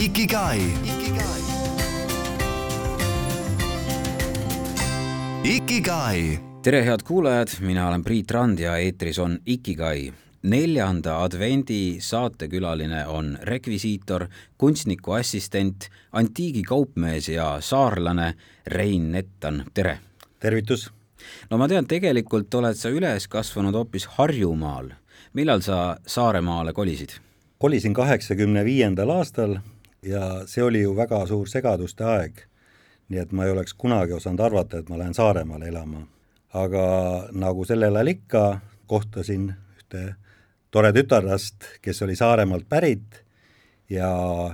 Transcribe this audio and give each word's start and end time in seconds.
Ikigai. 0.00 0.60
Ikigai. 5.44 6.38
tere, 6.62 6.84
head 6.84 7.02
kuulajad, 7.04 7.48
mina 7.60 7.88
olen 7.88 8.04
Priit 8.04 8.30
Rand 8.30 8.58
ja 8.58 8.76
eetris 8.76 9.18
on 9.18 9.38
Ikigai. 9.46 10.12
neljanda 10.42 11.18
advendi 11.22 12.00
saatekülaline 12.00 13.06
on 13.06 13.38
rekvisiitor, 13.42 14.24
kunstniku 14.58 15.12
assistent, 15.12 15.90
antiigikaupmees 16.12 17.28
ja 17.28 17.58
saarlane 17.60 18.34
Rein 18.66 19.12
Nettan, 19.12 19.64
tere! 19.74 19.98
tervitus! 20.38 20.90
no 21.50 21.58
ma 21.58 21.68
tean, 21.68 21.84
tegelikult 21.84 22.54
oled 22.54 22.76
sa 22.76 22.88
üles 22.88 23.28
kasvanud 23.28 23.74
hoopis 23.74 24.06
Harjumaal. 24.16 24.88
millal 25.32 25.60
sa 25.60 25.98
Saaremaale 26.06 26.72
kolisid? 26.72 27.10
kolisin 27.58 27.94
kaheksakümne 27.94 28.64
viiendal 28.64 29.10
aastal 29.10 29.58
ja 30.02 30.46
see 30.46 30.62
oli 30.64 30.82
ju 30.82 30.94
väga 30.96 31.24
suur 31.26 31.48
segaduste 31.48 32.04
aeg. 32.04 32.46
nii 33.10 33.18
et 33.18 33.32
ma 33.32 33.44
ei 33.44 33.50
oleks 33.50 33.74
kunagi 33.74 34.14
osanud 34.14 34.40
arvata, 34.40 34.78
et 34.78 34.88
ma 34.88 34.98
lähen 34.98 35.14
Saaremaale 35.14 35.68
elama. 35.68 36.06
aga 36.54 36.84
nagu 37.32 37.64
sellel 37.64 37.96
ajal 37.96 38.14
ikka, 38.14 38.60
kohtasin 38.86 39.54
ühte 39.78 40.14
tore 40.70 40.92
tütarlast, 40.92 41.66
kes 41.82 42.02
oli 42.02 42.16
Saaremaalt 42.16 42.68
pärit 42.68 43.24
ja 43.90 44.10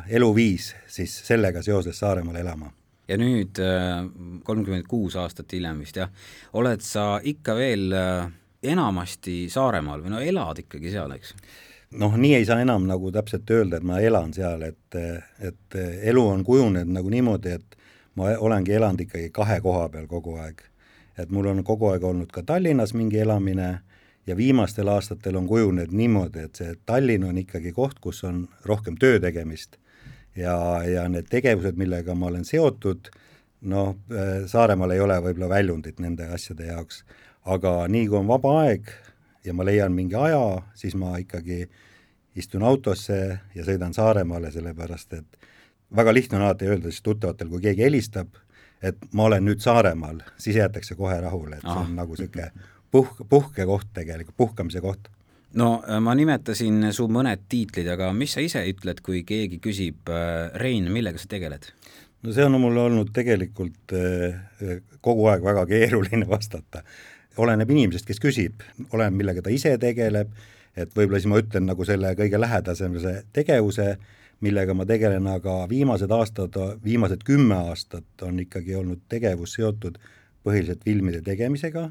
elu 0.08 0.34
viis 0.34 0.74
siis 0.86 1.14
sellega 1.26 1.62
seoses 1.62 1.98
Saaremaale 1.98 2.40
elama 2.40 2.72
ja 3.08 3.16
nüüd 3.16 3.60
kolmkümmend 4.44 4.88
kuus 4.90 5.16
aastat 5.16 5.52
hiljem 5.52 5.78
vist 5.84 5.96
jah, 5.96 6.10
oled 6.58 6.82
sa 6.82 7.20
ikka 7.22 7.54
veel 7.54 7.92
äh, 7.94 8.26
enamasti 8.66 9.46
Saaremaal 9.52 10.02
või 10.04 10.14
no 10.14 10.22
elad 10.22 10.60
ikkagi 10.64 10.92
seal, 10.92 11.14
eks? 11.16 11.34
Noh, 11.90 12.16
nii 12.16 12.34
ei 12.34 12.44
saa 12.44 12.60
enam 12.60 12.86
nagu 12.88 13.10
täpselt 13.12 13.50
öelda, 13.50 13.78
et 13.78 13.86
ma 13.86 14.00
elan 14.00 14.32
seal, 14.34 14.62
et, 14.62 14.98
et 15.40 15.78
elu 16.10 16.26
on 16.28 16.44
kujunenud 16.44 16.92
nagu 16.98 17.10
niimoodi, 17.12 17.56
et 17.58 17.76
ma 18.16 18.32
olengi 18.38 18.74
elanud 18.76 19.04
ikkagi 19.06 19.30
kahe 19.34 19.60
koha 19.60 19.88
peal 19.92 20.06
kogu 20.10 20.36
aeg. 20.40 20.62
et 21.18 21.30
mul 21.30 21.46
on 21.48 21.64
kogu 21.64 21.88
aeg 21.88 22.02
olnud 22.04 22.28
ka 22.32 22.42
Tallinnas 22.42 22.92
mingi 22.94 23.18
elamine 23.18 23.78
ja 24.26 24.36
viimastel 24.36 24.88
aastatel 24.88 25.36
on 25.36 25.46
kujunenud 25.46 25.92
niimoodi, 25.92 26.44
et 26.44 26.54
see 26.56 26.74
Tallinn 26.86 27.24
on 27.24 27.38
ikkagi 27.38 27.72
koht, 27.72 27.98
kus 28.00 28.24
on 28.24 28.48
rohkem 28.64 28.98
töö 29.00 29.20
tegemist 29.20 29.78
ja, 30.36 30.82
ja 30.84 31.06
need 31.08 31.30
tegevused, 31.30 31.78
millega 31.80 32.14
ma 32.14 32.28
olen 32.30 32.44
seotud, 32.44 33.08
noh, 33.60 33.94
Saaremaal 34.46 34.92
ei 34.92 35.00
ole 35.00 35.18
võib-olla 35.24 35.48
väljundit 35.48 36.00
nende 36.04 36.28
asjade 36.36 36.68
jaoks, 36.68 37.04
aga 37.44 37.86
nii 37.88 38.08
kui 38.10 38.18
on 38.20 38.28
vaba 38.28 38.52
aeg 38.64 38.90
ja 39.46 39.54
ma 39.54 39.64
leian 39.64 39.94
mingi 39.94 40.16
aja, 40.18 40.62
siis 40.74 40.94
ma 40.98 41.16
ikkagi 41.22 41.64
istun 42.36 42.62
autosse 42.66 43.18
ja 43.54 43.64
sõidan 43.64 43.94
Saaremaale, 43.96 44.50
sellepärast 44.52 45.14
et 45.16 45.38
väga 45.96 46.14
lihtne 46.14 46.38
on 46.38 46.48
alati 46.48 46.68
öelda 46.68 46.90
siis 46.90 47.02
tuttavatel, 47.06 47.48
kui 47.48 47.62
keegi 47.64 47.86
helistab, 47.86 48.34
et 48.82 48.98
ma 49.14 49.30
olen 49.30 49.46
nüüd 49.46 49.62
Saaremaal, 49.64 50.20
siis 50.38 50.58
jäetakse 50.58 50.98
kohe 50.98 51.20
rahule, 51.20 51.56
et 51.56 51.66
see 51.66 51.82
on 51.82 51.94
nagu 51.96 52.16
niisugune 52.18 52.50
puhk, 52.90 53.22
puhkekoht 53.28 53.92
tegelikult, 53.94 54.36
puhkamise 54.36 54.82
koht 54.84 55.08
no 55.56 55.70
äh, 55.88 56.00
ma 56.02 56.14
nimetasin 56.16 56.90
su 56.96 57.08
mõned 57.12 57.46
tiitlid, 57.50 57.88
aga 57.94 58.10
mis 58.16 58.36
sa 58.36 58.44
ise 58.44 58.62
ütled, 58.68 59.02
kui 59.04 59.22
keegi 59.26 59.60
küsib, 59.62 60.08
äh, 60.10 60.50
Rein, 60.60 60.90
millega 60.92 61.20
sa 61.22 61.30
tegeled? 61.30 61.70
no 62.24 62.34
see 62.34 62.46
on 62.46 62.58
mul 62.60 62.78
olnud 62.86 63.12
tegelikult 63.14 63.94
äh, 63.96 64.80
kogu 65.04 65.28
aeg 65.32 65.44
väga 65.46 65.66
keeruline 65.70 66.28
vastata. 66.34 66.82
Oleneb 67.42 67.70
inimesest, 67.70 68.06
kes 68.08 68.20
küsib, 68.22 68.62
oleneb, 68.92 69.16
millega 69.20 69.44
ta 69.44 69.52
ise 69.52 69.76
tegeleb, 69.80 70.30
et 70.76 70.92
võib-olla 70.96 71.20
siis 71.20 71.30
ma 71.32 71.40
ütlen 71.40 71.66
nagu 71.68 71.86
selle 71.88 72.12
kõige 72.18 72.40
lähedasema 72.40 73.16
tegevuse, 73.36 73.96
millega 74.44 74.74
ma 74.76 74.84
tegelen, 74.88 75.26
aga 75.32 75.62
viimased 75.70 76.12
aastad, 76.12 76.56
viimased 76.84 77.24
kümme 77.24 77.56
aastat 77.70 78.26
on 78.26 78.40
ikkagi 78.42 78.76
olnud 78.76 79.06
tegevus 79.08 79.56
seotud 79.56 79.96
põhiliselt 80.44 80.84
filmide 80.84 81.22
tegemisega, 81.24 81.88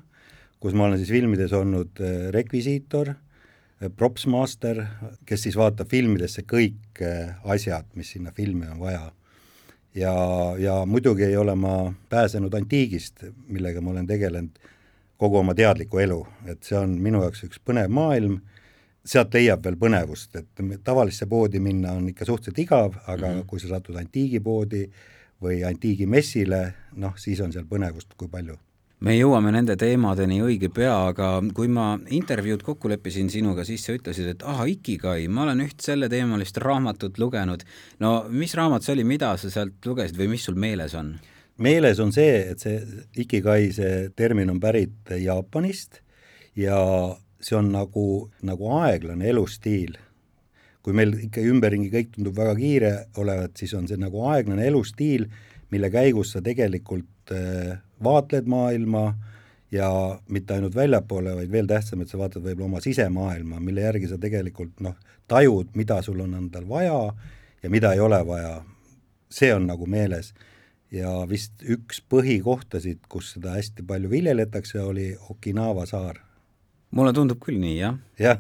kus 0.62 0.76
ma 0.78 0.86
olen 0.86 1.02
siis 1.02 1.12
filmides 1.12 1.54
olnud 1.54 2.02
rekvisiitor 2.34 3.16
propsmaster, 3.98 4.84
kes 5.26 5.46
siis 5.48 5.58
vaatab 5.58 5.90
filmidesse 5.92 6.46
kõik 6.48 7.02
eh, 7.04 7.34
asjad, 7.44 7.88
mis 7.96 8.14
sinna 8.16 8.32
filmi 8.36 8.68
on 8.72 8.80
vaja. 8.80 9.12
ja, 9.96 10.14
ja 10.60 10.86
muidugi 10.86 11.24
ei 11.24 11.38
ole 11.38 11.56
ma 11.56 11.94
pääsenud 12.10 12.54
antiigist, 12.54 13.26
millega 13.48 13.82
ma 13.82 13.92
olen 13.92 14.08
tegelenud 14.08 14.60
kogu 15.18 15.40
oma 15.40 15.56
teadliku 15.56 16.02
elu, 16.04 16.20
et 16.52 16.64
see 16.64 16.78
on 16.80 16.98
minu 17.02 17.22
jaoks 17.24 17.46
üks 17.48 17.62
põnev 17.64 17.92
maailm, 17.94 18.40
sealt 19.06 19.34
leiab 19.38 19.64
veel 19.64 19.78
põnevust, 19.80 20.36
et 20.36 20.64
tavalisse 20.84 21.28
poodi 21.30 21.62
minna 21.62 21.94
on 21.94 22.10
ikka 22.10 22.26
suhteliselt 22.26 22.60
igav, 22.60 22.96
aga 23.06 23.28
mm 23.28 23.34
-hmm. 23.34 23.46
kui 23.48 23.60
sa 23.60 23.68
satud 23.68 23.96
antiigipoodi 23.96 24.86
või 25.42 25.64
antiigimessile, 25.68 26.74
noh, 26.96 27.18
siis 27.18 27.42
on 27.42 27.52
seal 27.54 27.66
põnevust 27.70 28.18
kui 28.18 28.28
palju 28.28 28.58
me 29.06 29.16
jõuame 29.18 29.52
nende 29.54 29.76
teemadeni 29.80 30.40
õige 30.46 30.70
pea, 30.74 30.94
aga 31.12 31.30
kui 31.56 31.68
ma 31.72 31.94
intervjuud 32.16 32.64
kokku 32.66 32.90
leppisin 32.90 33.30
sinuga, 33.30 33.66
siis 33.68 33.84
sa 33.86 33.96
ütlesid, 33.96 34.32
et 34.32 34.46
ah, 34.48 34.64
Ikigai, 34.70 35.28
ma 35.28 35.44
olen 35.44 35.66
üht 35.66 35.84
selleteemalist 35.84 36.58
raamatut 36.64 37.20
lugenud. 37.22 37.64
no 38.00 38.26
mis 38.30 38.56
raamat 38.56 38.84
see 38.84 38.96
oli, 38.96 39.04
mida 39.04 39.36
sa 39.38 39.52
sealt 39.52 39.86
lugesid 39.86 40.18
või 40.18 40.32
mis 40.36 40.48
sul 40.48 40.56
meeles 40.56 40.96
on? 40.96 41.16
Meeles 41.58 42.00
on 42.00 42.12
see, 42.16 42.40
et 42.52 42.60
see 42.60 42.80
Ikigai, 43.24 43.70
see 43.76 44.10
termin 44.16 44.52
on 44.52 44.60
pärit 44.60 45.14
Jaapanist 45.22 46.02
ja 46.56 46.80
see 47.40 47.58
on 47.58 47.72
nagu, 47.74 48.32
nagu 48.46 48.74
aeglane 48.82 49.30
elustiil. 49.30 49.98
kui 50.86 50.94
meil 50.94 51.16
ikka 51.18 51.42
ümberringi 51.42 51.90
kõik 51.90 52.12
tundub 52.14 52.36
väga 52.38 52.52
kiire 52.60 52.90
olevat, 53.18 53.56
siis 53.58 53.72
on 53.74 53.88
see 53.90 53.98
nagu 53.98 54.20
aeglane 54.30 54.68
elustiil, 54.70 55.24
mille 55.74 55.90
käigus 55.90 56.36
sa 56.36 56.44
tegelikult 56.46 57.34
äh, 57.34 57.80
vaatled 58.04 58.46
maailma 58.46 59.16
ja 59.74 59.90
mitte 60.30 60.54
ainult 60.54 60.76
väljapoole, 60.76 61.34
vaid 61.40 61.52
veel 61.52 61.66
tähtsam, 61.68 62.04
et 62.04 62.12
sa 62.12 62.20
vaatad 62.22 62.44
võib-olla 62.46 62.70
oma 62.70 62.84
sisemaailma, 62.86 63.60
mille 63.60 63.82
järgi 63.82 64.12
sa 64.12 64.20
tegelikult 64.22 64.78
noh, 64.86 64.94
tajud, 65.28 65.74
mida 65.74 66.02
sul 66.06 66.22
on 66.22 66.38
endal 66.38 66.68
vaja 66.70 67.00
ja 67.64 67.72
mida 67.74 67.96
ei 67.98 68.00
ole 68.00 68.22
vaja. 68.28 68.62
see 69.30 69.54
on 69.54 69.66
nagu 69.68 69.86
meeles. 69.90 70.34
Ja 70.96 71.12
vist 71.30 71.64
üks 71.64 72.02
põhikohtasid, 72.12 73.04
kus 73.12 73.34
seda 73.36 73.58
hästi 73.58 73.86
palju 73.88 74.12
viljeletakse, 74.12 74.80
oli 74.82 75.10
Okinawa 75.30 75.86
saar. 75.90 76.22
mulle 76.96 77.12
tundub 77.14 77.42
küll 77.44 77.60
nii, 77.60 77.76
jah. 77.80 77.98
jah 78.20 78.40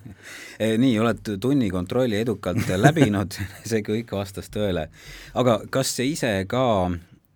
nii, 0.84 0.92
oled 1.02 1.34
tunnikontrolli 1.42 2.20
edukalt 2.22 2.70
läbinud 2.78 3.34
see 3.68 3.82
kõik 3.82 4.14
vastas 4.14 4.52
tõele. 4.54 4.88
aga 5.34 5.58
kas 5.70 5.96
sa 5.96 6.06
ise 6.06 6.36
ka 6.48 6.64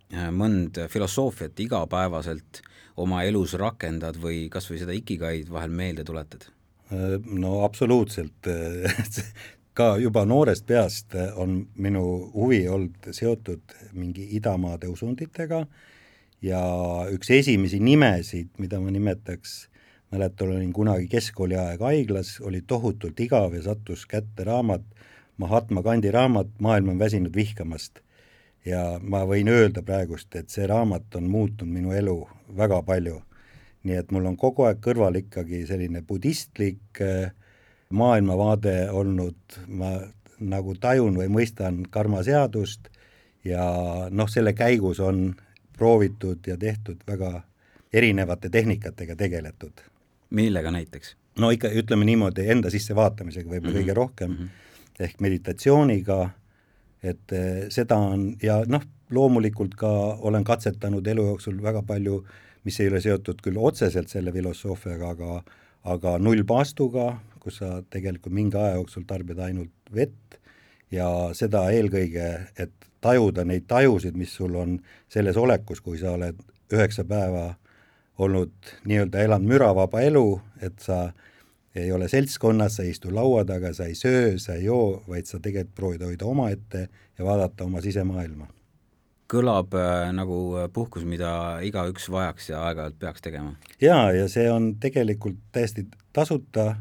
Äh, 0.08 0.30
mõnd 0.32 0.78
filosoofiat 0.88 1.58
igapäevaselt 1.60 2.62
oma 2.96 3.26
elus 3.28 3.52
rakendad 3.60 4.16
või 4.16 4.46
kas 4.48 4.70
või 4.70 4.80
seda 4.80 4.94
ikigaid 4.96 5.50
vahel 5.52 5.74
meelde 5.74 6.04
tuletad? 6.08 6.46
Äh, 6.88 7.18
no 7.28 7.58
absoluutselt 7.66 8.48
ka 9.78 9.92
juba 10.02 10.24
noorest 10.26 10.66
peast 10.66 11.14
on 11.38 11.60
minu 11.78 12.02
huvi 12.34 12.64
olnud 12.68 13.12
seotud 13.14 13.76
mingi 13.94 14.24
idamaade 14.38 14.90
usunditega 14.90 15.62
ja 16.42 16.62
üks 17.14 17.30
esimesi 17.34 17.78
nimesid, 17.82 18.50
mida 18.58 18.80
ma 18.82 18.90
nimetaks, 18.94 19.68
mäletan, 20.14 20.56
olin 20.56 20.72
kunagi 20.74 21.06
keskkooli 21.12 21.58
aeg 21.58 21.82
haiglas, 21.86 22.38
oli 22.42 22.62
tohutult 22.66 23.20
igav 23.20 23.54
ja 23.54 23.62
sattus 23.70 24.06
kätte 24.06 24.46
raamat, 24.48 24.84
Mahatma 25.38 25.84
Gandhi 25.86 26.10
raamat 26.10 26.48
Maailm 26.58 26.88
on 26.96 26.98
väsinud 26.98 27.34
vihkamast 27.34 28.00
ja 28.66 28.98
ma 28.98 29.22
võin 29.30 29.46
öelda 29.46 29.84
praegust, 29.86 30.34
et 30.34 30.50
see 30.50 30.66
raamat 30.66 31.14
on 31.14 31.30
muutnud 31.30 31.70
minu 31.70 31.94
elu 31.94 32.18
väga 32.56 32.82
palju. 32.82 33.22
nii 33.86 33.94
et 33.94 34.10
mul 34.10 34.26
on 34.26 34.36
kogu 34.36 34.64
aeg 34.66 34.80
kõrval 34.82 35.14
ikkagi 35.20 35.60
selline 35.66 36.02
budistlik 36.02 36.98
äh, 37.00 37.30
maailmavaade 37.90 38.90
olnud, 38.90 39.58
ma 39.66 39.92
nagu 40.38 40.74
tajun 40.80 41.16
või 41.18 41.28
mõistan 41.32 41.82
karmaseadust 41.90 42.88
ja 43.44 43.64
noh, 44.10 44.28
selle 44.30 44.52
käigus 44.52 45.00
on 45.00 45.34
proovitud 45.78 46.46
ja 46.46 46.56
tehtud 46.56 47.02
väga 47.06 47.42
erinevate 47.92 48.50
tehnikatega 48.50 49.16
tegeletud. 49.16 49.72
millega 50.30 50.70
näiteks? 50.70 51.16
no 51.38 51.50
ikka 51.50 51.68
ütleme 51.68 52.04
niimoodi, 52.04 52.50
enda 52.50 52.70
sissevaatamisega 52.70 53.50
võib-olla 53.50 53.72
mm 53.72 53.76
-hmm. 53.76 53.86
kõige 53.86 53.94
rohkem 53.94 54.30
mm, 54.30 54.36
-hmm. 54.36 55.04
ehk 55.04 55.20
meditatsiooniga 55.20 56.30
et 57.02 57.32
eh, 57.32 57.66
seda 57.70 57.98
on 57.98 58.32
ja 58.42 58.60
noh, 58.66 58.82
loomulikult 59.14 59.76
ka 59.78 59.90
olen 60.26 60.44
katsetanud 60.44 61.06
elu 61.06 61.26
jooksul 61.30 61.62
väga 61.62 61.82
palju, 61.86 62.22
mis 62.66 62.80
ei 62.80 62.90
ole 62.90 63.00
seotud 63.00 63.40
küll 63.44 63.58
otseselt 63.60 64.10
selle 64.10 64.32
filosoofiaga, 64.34 65.14
aga 65.14 65.42
aga 65.84 66.16
nullpaastuga, 66.18 67.12
kus 67.40 67.60
sa 67.62 67.78
tegelikult 67.90 68.34
mingi 68.34 68.58
aja 68.58 68.76
jooksul 68.76 69.06
tarbid 69.08 69.38
ainult 69.38 69.94
vett 69.94 70.38
ja 70.90 71.08
seda 71.36 71.68
eelkõige, 71.74 72.28
et 72.58 72.74
tajuda 73.00 73.44
neid 73.46 73.68
tajusid, 73.70 74.16
mis 74.18 74.32
sul 74.34 74.56
on 74.58 74.78
selles 75.12 75.36
olekus, 75.36 75.80
kui 75.80 76.00
sa 76.00 76.16
oled 76.16 76.40
üheksa 76.74 77.04
päeva 77.08 77.52
olnud 78.18 78.74
nii-öelda 78.88 79.22
elanud 79.22 79.48
müravaba 79.48 80.02
elu, 80.02 80.40
et 80.60 80.80
sa 80.82 81.12
ei 81.78 81.92
ole 81.92 82.08
seltskonnas, 82.10 82.76
sa 82.76 82.82
ei 82.82 82.90
istu 82.90 83.12
laua 83.14 83.44
taga, 83.46 83.72
sa 83.72 83.86
ei 83.86 83.94
söö, 83.94 84.38
sa 84.42 84.58
ei 84.58 84.66
joo, 84.66 85.04
vaid 85.08 85.30
sa 85.30 85.38
tegelikult 85.38 85.76
proovid 85.76 86.06
hoida 86.08 86.26
omaette 86.26 86.88
ja 87.18 87.24
vaadata 87.24 87.68
oma 87.68 87.80
sisemaailma. 87.84 88.48
Kõlab 89.28 89.74
äh, 89.76 90.08
nagu 90.16 90.38
puhkus, 90.72 91.04
mida 91.08 91.60
igaüks 91.64 92.08
vajaks 92.12 92.50
ja 92.52 92.62
aeg-ajalt 92.68 92.98
peaks 93.00 93.24
tegema. 93.24 93.54
jaa, 93.80 94.10
ja 94.16 94.28
see 94.32 94.48
on 94.50 94.72
tegelikult 94.80 95.40
täiesti 95.52 95.84
tasuta, 96.16 96.76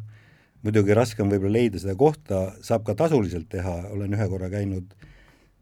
muidugi 0.63 0.95
raske 0.97 1.23
on 1.23 1.31
võib-olla 1.31 1.59
leida 1.59 1.81
seda 1.81 1.97
kohta, 1.99 2.47
saab 2.63 2.87
ka 2.87 2.95
tasuliselt 2.97 3.49
teha, 3.51 3.75
olen 3.91 4.15
ühe 4.15 4.29
korra 4.31 4.49
käinud 4.53 4.95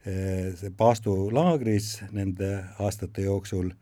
eh, 0.06 0.54
see 0.60 0.72
Paastu 0.78 1.16
laagris 1.34 1.98
nende 2.14 2.52
aastate 2.80 3.26
jooksul. 3.26 3.74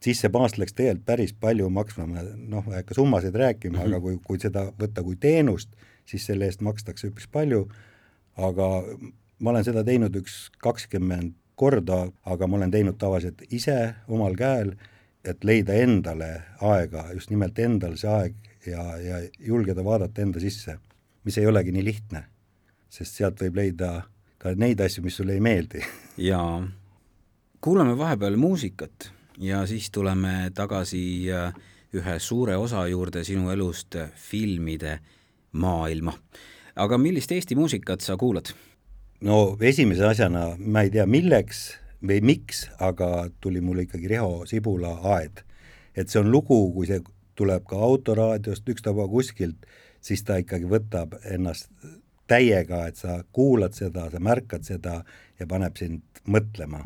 Siis 0.00 0.22
see 0.22 0.32
baas 0.32 0.56
läks 0.56 0.72
tegelikult 0.72 1.06
päris 1.06 1.32
palju 1.36 1.68
maksma, 1.70 2.06
ma 2.08 2.24
noh, 2.24 2.66
ei 2.72 2.80
hakka 2.80 2.96
summasid 2.96 3.36
rääkima 3.36 3.76
mm, 3.76 3.82
-hmm. 3.82 3.94
aga 3.94 4.00
kui, 4.00 4.18
kui 4.24 4.40
seda 4.40 4.66
võtta 4.80 5.04
kui 5.04 5.16
teenust, 5.20 5.68
siis 6.08 6.24
selle 6.26 6.48
eest 6.48 6.64
makstakse 6.64 7.10
üpris 7.12 7.28
palju, 7.28 7.66
aga 8.36 8.70
ma 9.40 9.52
olen 9.52 9.64
seda 9.64 9.84
teinud 9.84 10.16
üks 10.16 10.48
kakskümmend 10.64 11.36
korda, 11.60 12.06
aga 12.24 12.48
ma 12.48 12.56
olen 12.56 12.72
teinud 12.72 12.96
tavaliselt 13.00 13.42
ise 13.52 13.76
omal 14.08 14.36
käel, 14.38 14.72
et 15.24 15.44
leida 15.44 15.76
endale 15.76 16.30
aega, 16.64 17.10
just 17.12 17.32
nimelt 17.32 17.58
endal 17.60 17.98
see 18.00 18.08
aeg 18.08 18.36
ja, 18.66 18.84
ja 18.96 19.20
julgeda 19.38 19.84
vaadata 19.84 20.24
enda 20.24 20.40
sisse, 20.40 20.78
mis 21.24 21.36
ei 21.38 21.48
olegi 21.50 21.74
nii 21.76 21.84
lihtne, 21.84 22.24
sest 22.88 23.20
sealt 23.20 23.42
võib 23.44 23.60
leida 23.60 23.90
ka 24.40 24.54
neid 24.56 24.80
asju, 24.80 25.04
mis 25.04 25.18
sulle 25.20 25.36
ei 25.36 25.44
meeldi. 25.44 25.84
jaa, 26.30 26.62
kuulame 27.60 27.96
vahepeal 27.98 28.40
muusikat 28.40 29.10
ja 29.40 29.66
siis 29.68 29.90
tuleme 29.92 30.50
tagasi 30.56 31.02
äh, 31.32 31.52
ühe 31.96 32.16
suure 32.18 32.56
osa 32.56 32.86
juurde 32.88 33.24
sinu 33.24 33.50
elust, 33.52 33.96
äh, 34.00 34.08
filmide 34.16 34.98
maailma. 35.52 36.16
aga 36.76 36.98
millist 36.98 37.32
Eesti 37.32 37.54
muusikat 37.58 38.00
sa 38.00 38.16
kuulad? 38.16 38.54
No 39.26 39.56
esimese 39.60 40.06
asjana 40.06 40.54
ma 40.58 40.84
ei 40.86 40.92
tea, 40.94 41.06
milleks 41.06 41.62
või 42.00 42.20
miks, 42.24 42.64
aga 42.80 43.28
tuli 43.40 43.60
mulle 43.60 43.84
ikkagi 43.84 44.08
Riho 44.08 44.44
Sibula 44.48 44.96
Aed. 45.16 45.42
et 45.94 46.08
see 46.08 46.20
on 46.20 46.30
lugu, 46.30 46.70
kui 46.72 46.86
see 46.86 47.00
tuleb 47.36 47.64
ka 47.68 47.76
autoraadiost, 47.76 48.68
ükstapuha 48.68 49.08
kuskilt, 49.10 49.66
siis 50.00 50.22
ta 50.24 50.38
ikkagi 50.40 50.68
võtab 50.70 51.16
ennast 51.24 51.68
täiega, 52.30 52.86
et 52.86 52.96
sa 52.96 53.20
kuulad 53.32 53.74
seda, 53.76 54.06
sa 54.10 54.22
märkad 54.22 54.64
seda 54.64 55.00
ja 55.40 55.48
paneb 55.50 55.76
sind 55.76 56.22
mõtlema. 56.30 56.84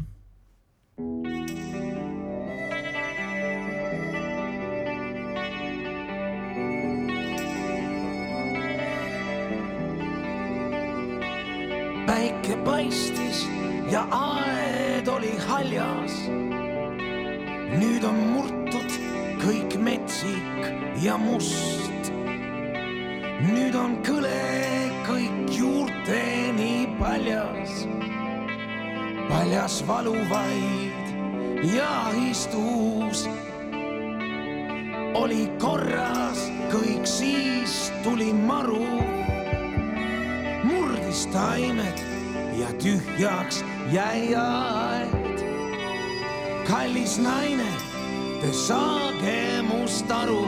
Päike 12.55 12.65
paistis 12.65 13.49
ja 13.91 14.07
aed 14.11 15.09
oli 15.09 15.39
haljas. 15.47 16.15
nüüd 17.79 18.05
on 18.05 18.15
murtud 18.15 18.91
kõik 19.43 19.79
metsik 19.79 21.03
ja 21.03 21.17
must. 21.19 22.13
nüüd 23.41 23.75
on 23.75 23.97
kõle 24.03 24.71
kõik 25.07 25.51
juurteni 25.51 26.89
paljas. 26.99 27.87
paljas 29.29 29.83
valuvaid 29.87 31.15
ja 31.75 32.11
istus. 32.31 33.29
oli 35.15 35.51
korras 35.59 36.51
kõik, 36.71 37.07
siis 37.07 37.93
tuli 38.03 38.33
maru 38.33 38.85
murdis 40.65 41.27
taimed 41.33 42.14
ja 42.59 42.69
tühjaks 42.83 43.65
jäi 43.93 44.35
aed. 44.35 45.39
kallis 46.69 47.19
naine, 47.19 47.69
te 48.41 48.53
saage 48.53 49.63
must 49.63 50.11
aru. 50.11 50.47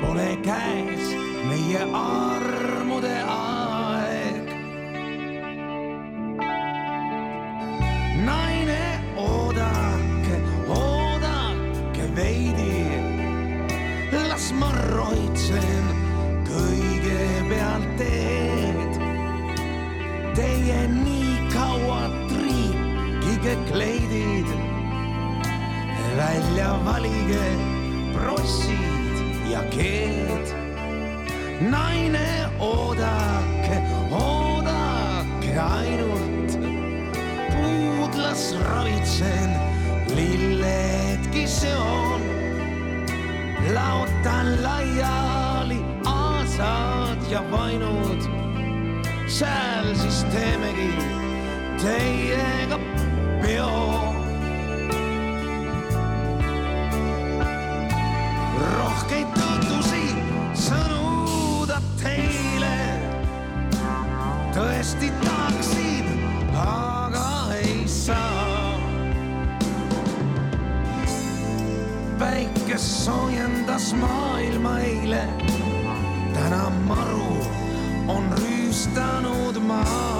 Pole 0.00 0.36
käes 0.42 1.10
meie 1.48 1.82
armude 1.92 3.16
aeg. 3.22 4.46
naine, 8.24 9.00
oodake, 9.16 10.40
oodake 10.68 12.06
veidi. 12.16 12.86
las 14.28 14.52
ma 14.52 14.70
roitsen 14.94 15.84
kõigepealt 16.46 17.85
triikige 23.46 23.72
kleidid, 23.72 24.46
välja 26.16 26.78
valige 26.84 27.46
prossid 28.14 29.50
ja 29.50 29.62
keed. 29.70 30.54
naine, 31.60 32.48
oodake, 32.58 33.82
oodake 34.10 35.58
ainult, 35.58 36.58
puudlas 37.52 38.54
ravitsen, 38.60 39.50
lilledki 40.16 41.46
seon, 41.46 42.20
laotan 43.74 44.62
laiali 44.62 45.80
aasad 46.04 47.30
ja 47.30 47.44
vainud. 47.50 48.22
seal 49.26 49.94
siis 49.94 50.24
teemegi 50.32 50.90
teiega 51.82 52.95
peo. 53.42 53.70
rohkeid 58.76 59.28
tõotusi 59.36 60.04
sõnu 60.66 61.66
ta 61.70 61.78
teile 62.02 62.76
tõesti 64.56 65.10
tahaksin, 65.24 66.06
aga 66.66 67.28
ei 67.60 67.84
saa. 67.88 68.78
päike 72.18 72.78
soojendas 72.80 73.92
maailma 74.00 74.78
eile 74.80 75.24
täna 76.36 76.64
maru 76.88 77.36
on 78.08 78.24
rüüstanud 78.40 79.58
maa, 79.68 80.15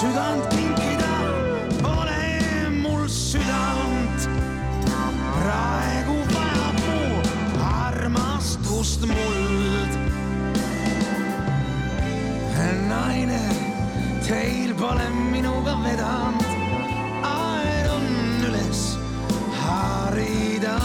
südant 0.00 0.50
kinkida 0.50 1.14
pole 1.82 2.68
mul 2.82 3.08
südant. 3.08 4.20
praegu 5.36 6.16
vajab 6.34 6.76
mu 6.86 7.00
armastust 7.84 9.00
muld. 9.10 9.92
naine, 12.90 13.44
teil 14.28 14.72
pole 14.80 15.08
minuga 15.32 15.74
vedanud, 15.84 16.48
aed 17.36 17.86
on 17.96 18.08
üles 18.48 18.82
harida 19.60 20.76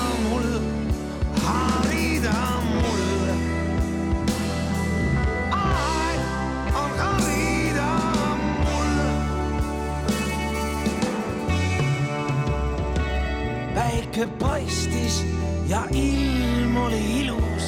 mul 14.15 14.27
paistis 14.39 15.25
ja 15.67 15.83
ilm 15.91 16.77
oli 16.77 17.01
ilus. 17.19 17.65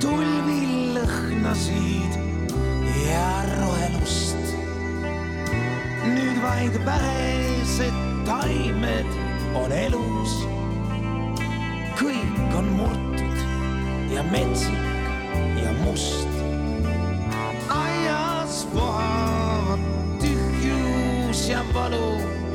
tulvil 0.00 0.94
lõhnasid 0.94 2.14
ja 3.08 3.30
rohelust. 3.56 4.54
nüüd 6.06 6.38
vaid 6.42 6.78
vähesed 6.86 7.98
taimed 8.28 9.10
on 9.58 9.72
elus. 9.72 10.38
kõik 11.98 12.54
on 12.54 12.70
murtud 12.78 13.42
ja 14.14 14.22
metsik 14.30 14.86
ja 15.64 15.74
must. 15.82 16.30
aias 17.68 18.66
vohavad 18.74 19.82
tühjus 20.22 21.48
ja 21.48 21.64
valu. 21.74 22.45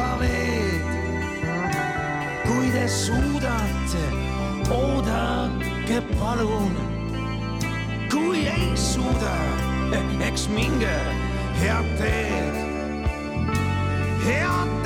tulvaveed. 0.00 0.82
kui 2.46 2.70
te 2.70 2.88
suudate, 2.88 4.04
oodake 4.70 6.00
palun. 6.18 6.76
kui 8.10 8.46
ei 8.46 8.76
suuda, 8.76 9.36
eks 10.26 10.48
minge 10.48 10.96
head 11.60 11.84
teed, 11.98 12.54
head 14.24 14.68
teed. 14.68 14.79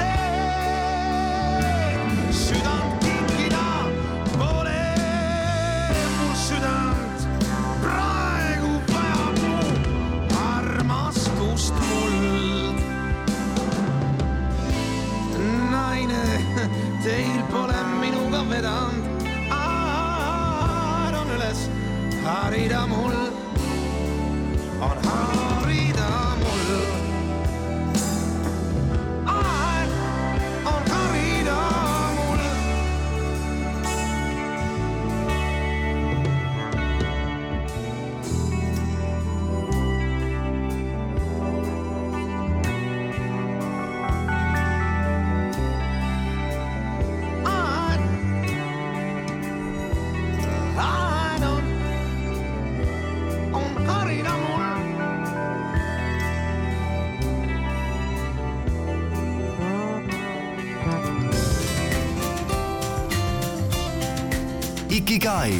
Ikigai. 65.25 65.52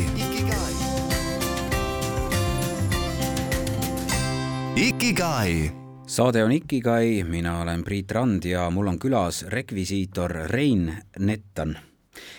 Ikigai 4.77 5.71
saade 6.07 6.45
on 6.45 6.53
Ikigai, 6.53 7.25
mina 7.25 7.63
olen 7.63 7.85
Priit 7.85 8.13
Rand 8.13 8.45
ja 8.45 8.67
mul 8.71 8.93
on 8.93 8.99
külas 9.01 9.47
rekvisiitor 9.49 10.37
Rein 10.53 10.93
Nettan. 11.19 11.73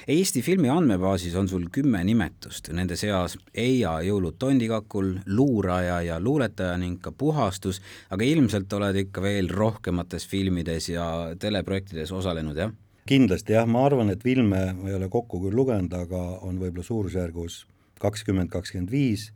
Eesti 0.07 0.45
filmi 0.45 0.69
andmebaasis 0.69 1.33
on 1.35 1.49
sul 1.49 1.65
kümme 1.73 2.03
nimetust, 2.05 2.69
nende 2.69 2.93
seas 2.93 3.39
Eia 3.57 3.97
jõulud 4.05 4.37
tondikakul, 4.37 5.15
luuraja 5.25 6.03
ja 6.05 6.21
luuletaja 6.21 6.77
ning 6.77 7.01
ka 7.01 7.09
puhastus, 7.09 7.81
aga 8.13 8.21
ilmselt 8.21 8.73
oled 8.77 9.01
ikka 9.07 9.25
veel 9.25 9.49
rohkemates 9.49 10.29
filmides 10.29 10.93
ja 10.93 11.09
teleprojektides 11.41 12.13
osalenud, 12.13 12.67
jah? 12.67 12.81
Kindlasti 13.09 13.53
jah, 13.53 13.67
ma 13.69 13.85
arvan, 13.85 14.09
et 14.13 14.23
filme 14.25 14.61
ma 14.73 14.89
ei 14.89 14.97
ole 14.97 15.09
kokku 15.13 15.39
küll 15.43 15.55
lugenud, 15.55 15.93
aga 15.93 16.21
on 16.45 16.59
võib-olla 16.61 16.85
suurusjärgus 16.85 17.65
kakskümmend, 18.01 18.49
kakskümmend 18.53 18.91
viis, 18.91 19.29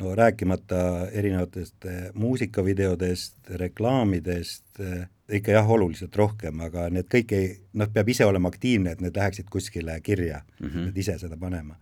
no 0.00 0.14
rääkimata 0.16 1.10
erinevatest 1.12 1.88
eh, 1.90 1.98
muusikavideodest, 2.14 3.52
reklaamidest 3.60 4.80
eh,, 4.80 5.04
ikka 5.30 5.54
jah, 5.58 5.68
oluliselt 5.70 6.16
rohkem, 6.16 6.62
aga 6.64 6.88
need 6.90 7.10
kõik 7.10 7.34
ei, 7.36 7.52
noh, 7.78 7.90
peab 7.92 8.08
ise 8.10 8.26
olema 8.26 8.50
aktiivne, 8.50 8.94
et 8.94 9.04
need 9.04 9.16
läheksid 9.16 9.50
kuskile 9.50 10.00
kirja 10.02 10.40
mm, 10.58 10.66
-hmm. 10.66 10.88
et 10.88 10.98
ise 10.98 11.18
seda 11.18 11.36
panema 11.36 11.76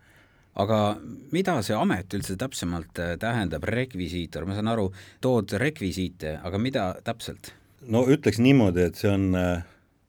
aga 0.58 0.98
mida 1.32 1.60
see 1.62 1.76
amet 1.78 2.14
üldse 2.14 2.36
täpsemalt 2.36 2.98
äh, 2.98 3.14
tähendab, 3.20 3.64
rekvisiitor, 3.64 4.46
ma 4.46 4.56
saan 4.58 4.68
aru, 4.68 4.90
tood 5.20 5.54
rekvisiite, 5.62 6.38
aga 6.42 6.58
mida 6.58 6.94
täpselt? 7.04 7.52
no 7.86 8.04
ütleks 8.10 8.40
niimoodi, 8.42 8.88
et 8.90 8.98
see 8.98 9.10
on 9.10 9.34
äh, 9.38 9.62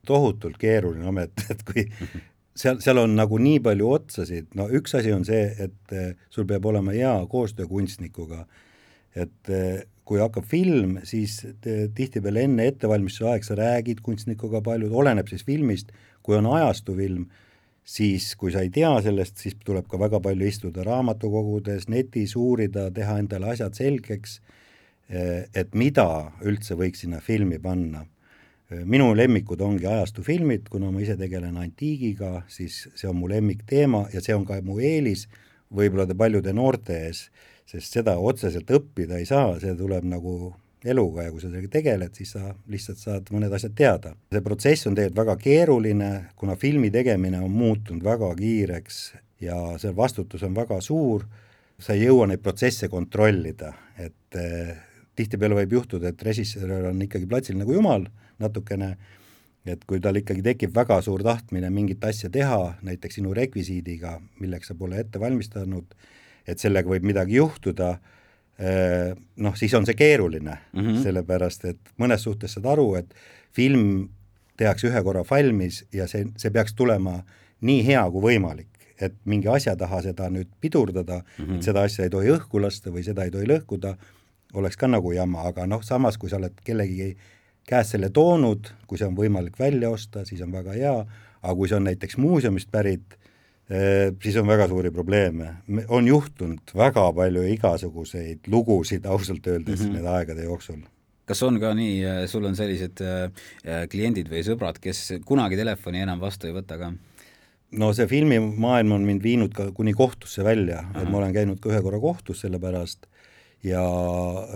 tohutult 0.06 0.58
keeruline 0.60 1.06
amet, 1.10 1.44
et 1.52 1.62
kui 1.66 1.86
seal, 2.54 2.80
seal 2.82 3.02
on 3.02 3.14
nagu 3.18 3.38
nii 3.40 3.60
palju 3.64 3.92
otsasid, 3.96 4.50
no 4.58 4.68
üks 4.76 4.96
asi 4.98 5.14
on 5.14 5.26
see, 5.28 5.46
et 5.66 5.94
äh, 5.96 6.12
sul 6.32 6.48
peab 6.48 6.66
olema 6.70 6.94
hea 6.96 7.14
koostöö 7.30 7.68
kunstnikuga, 7.70 8.44
et 9.14 9.52
äh, 9.52 9.82
kui 10.04 10.18
hakkab 10.22 10.46
film, 10.50 10.98
siis 11.06 11.38
te- 11.62 11.90
tihtipeale 11.94 12.46
enne 12.48 12.66
ettevalmistuse 12.72 13.28
aeg 13.30 13.46
sa 13.46 13.58
räägid 13.58 14.02
kunstnikuga 14.02 14.62
palju, 14.66 14.90
oleneb 15.02 15.30
siis 15.30 15.46
filmist, 15.46 15.92
kui 16.26 16.34
on 16.36 16.48
ajastufilm, 16.50 17.28
siis 17.86 18.32
kui 18.38 18.50
sa 18.52 18.64
ei 18.64 18.72
tea 18.74 18.90
sellest, 19.04 19.38
siis 19.40 19.54
tuleb 19.64 19.86
ka 19.90 19.98
väga 19.98 20.18
palju 20.22 20.48
istuda 20.50 20.82
raamatukogudes, 20.86 21.86
netis 21.90 22.34
uurida, 22.38 22.88
teha 22.94 23.20
endale 23.22 23.54
asjad 23.54 23.78
selgeks 23.78 24.40
Eh, 25.10 25.48
et 25.58 25.72
mida 25.74 26.30
üldse 26.46 26.76
võiks 26.78 27.02
sinna 27.02 27.18
filmi 27.24 27.58
panna. 27.58 28.04
Minu 28.70 29.10
lemmikud 29.16 29.60
ongi 29.64 29.86
ajastufilmid, 29.90 30.68
kuna 30.70 30.90
ma 30.94 31.02
ise 31.02 31.16
tegelen 31.18 31.58
antiigiga, 31.60 32.44
siis 32.48 32.84
see 32.94 33.08
on 33.10 33.18
mu 33.18 33.30
lemmikteema 33.30 34.06
ja 34.14 34.22
see 34.24 34.36
on 34.36 34.46
ka 34.48 34.60
mu 34.66 34.78
eelis 34.78 35.26
võib-olla 35.74 36.06
paljude 36.18 36.54
noorte 36.54 36.96
ees, 37.06 37.28
sest 37.70 37.98
seda 37.98 38.16
otseselt 38.18 38.70
õppida 38.70 39.20
ei 39.20 39.28
saa, 39.28 39.54
see 39.62 39.74
tuleb 39.78 40.06
nagu 40.10 40.52
eluga 40.84 41.26
ja 41.26 41.32
kui 41.32 41.42
sa 41.42 41.50
sellega 41.50 41.68
tegeled, 41.74 42.14
siis 42.16 42.32
sa 42.36 42.54
lihtsalt 42.72 43.02
saad 43.02 43.28
mõned 43.34 43.52
asjad 43.52 43.74
teada. 43.76 44.14
see 44.32 44.44
protsess 44.44 44.88
on 44.88 44.96
tegelikult 44.96 45.20
väga 45.24 45.36
keeruline, 45.42 46.10
kuna 46.36 46.56
filmi 46.56 46.90
tegemine 46.90 47.42
on 47.44 47.52
muutunud 47.52 48.04
väga 48.04 48.32
kiireks 48.38 49.00
ja 49.44 49.60
see 49.78 49.92
vastutus 49.96 50.42
on 50.46 50.56
väga 50.56 50.80
suur 50.80 51.26
sa 51.80 51.96
ei 51.96 52.06
jõua 52.06 52.28
neid 52.28 52.42
protsesse 52.44 52.88
kontrollida, 52.92 53.72
et 53.98 54.38
eh, 54.38 54.74
tihtipeale 55.16 55.56
võib 55.62 55.78
juhtuda, 55.78 56.12
et 56.12 56.24
režissöör 56.24 56.90
on 56.92 57.00
ikkagi 57.04 57.28
platsil 57.28 57.58
nagu 57.60 57.74
jumal 57.74 58.06
natukene, 58.40 58.94
et 59.68 59.82
kui 59.88 60.00
tal 60.00 60.16
ikkagi 60.16 60.42
tekib 60.44 60.72
väga 60.76 61.00
suur 61.04 61.22
tahtmine 61.24 61.70
mingit 61.70 62.04
asja 62.04 62.30
teha, 62.32 62.76
näiteks 62.86 63.20
sinu 63.20 63.34
rekvisiidiga, 63.36 64.16
milleks 64.40 64.72
sa 64.72 64.76
pole 64.78 65.00
ette 65.02 65.20
valmistanud, 65.20 65.94
et 66.48 66.62
sellega 66.62 66.88
võib 66.88 67.04
midagi 67.06 67.36
juhtuda 67.36 67.90
eh,, 68.58 69.12
noh, 69.36 69.56
siis 69.56 69.74
on 69.76 69.86
see 69.86 69.98
keeruline 69.98 70.56
mm, 70.56 70.80
-hmm. 70.80 71.02
sellepärast 71.04 71.68
et 71.68 71.92
mõnes 72.00 72.24
suhtes 72.24 72.56
saad 72.56 72.70
aru, 72.72 72.94
et 73.02 73.14
film 73.52 74.08
tehakse 74.56 74.88
ühe 74.88 75.02
korra 75.04 75.24
valmis 75.30 75.84
ja 75.92 76.08
see, 76.08 76.26
see 76.36 76.50
peaks 76.50 76.74
tulema 76.74 77.20
nii 77.60 77.84
hea 77.84 78.02
kui 78.12 78.24
võimalik, 78.30 78.68
et 79.00 79.16
mingi 79.24 79.48
asja 79.48 79.76
taha 79.76 80.02
seda 80.04 80.28
nüüd 80.32 80.48
pidurdada 80.60 81.20
mm, 81.20 81.44
-hmm. 81.44 81.56
et 81.56 81.68
seda 81.68 81.84
asja 81.88 82.04
ei 82.04 82.10
tohi 82.10 82.32
õhku 82.36 82.62
lasta 82.62 82.90
või 82.90 83.04
seda 83.04 83.24
ei 83.24 83.30
tohi 83.30 83.48
lõhkuda, 83.48 83.94
oleks 84.54 84.76
ka 84.76 84.88
nagu 84.88 85.12
jama, 85.12 85.44
aga 85.48 85.66
noh, 85.66 85.82
samas 85.82 86.18
kui 86.18 86.30
sa 86.30 86.36
oled 86.36 86.56
kellegi 86.64 87.16
käest 87.70 87.94
selle 87.94 88.10
toonud, 88.14 88.72
kui 88.90 88.98
see 88.98 89.08
on 89.08 89.16
võimalik 89.18 89.58
välja 89.58 89.90
osta, 89.94 90.24
siis 90.28 90.42
on 90.44 90.52
väga 90.52 90.76
hea, 90.76 90.94
aga 91.40 91.56
kui 91.56 91.70
see 91.70 91.78
on 91.78 91.86
näiteks 91.88 92.18
muuseumist 92.20 92.70
pärit, 92.72 93.16
siis 94.22 94.36
on 94.40 94.48
väga 94.50 94.66
suuri 94.68 94.90
probleeme. 94.90 95.52
on 95.88 96.08
juhtunud 96.08 96.72
väga 96.74 97.12
palju 97.14 97.44
igasuguseid 97.52 98.50
lugusid 98.50 99.06
ausalt 99.06 99.46
öeldes 99.46 99.80
mm 99.80 99.86
-hmm. 99.86 99.92
nende 99.92 100.08
aegade 100.08 100.42
jooksul 100.44 100.80
kas 101.30 101.42
on 101.46 101.60
ka 101.60 101.74
nii, 101.78 102.26
sul 102.26 102.44
on 102.48 102.56
sellised 102.58 103.02
äh, 103.06 103.86
kliendid 103.90 104.30
või 104.32 104.42
sõbrad, 104.46 104.80
kes 104.82 105.20
kunagi 105.26 105.58
telefoni 105.60 106.02
enam 106.02 106.20
vastu 106.20 106.50
ei 106.50 106.56
võta 106.56 106.78
ka? 106.80 106.92
no 107.78 107.92
see 107.94 108.08
filmimaailm 108.10 108.96
on 108.96 109.06
mind 109.06 109.22
viinud 109.22 109.54
ka 109.54 109.68
kuni 109.76 109.94
kohtusse 109.94 110.44
välja, 110.46 110.82
et 110.98 111.06
ma 111.10 111.20
olen 111.20 111.34
käinud 111.36 111.60
ka 111.62 111.70
ühe 111.70 111.82
korra 111.84 112.00
kohtus 112.02 112.42
selle 112.42 112.58
pärast 112.58 113.06
ja 113.66 113.82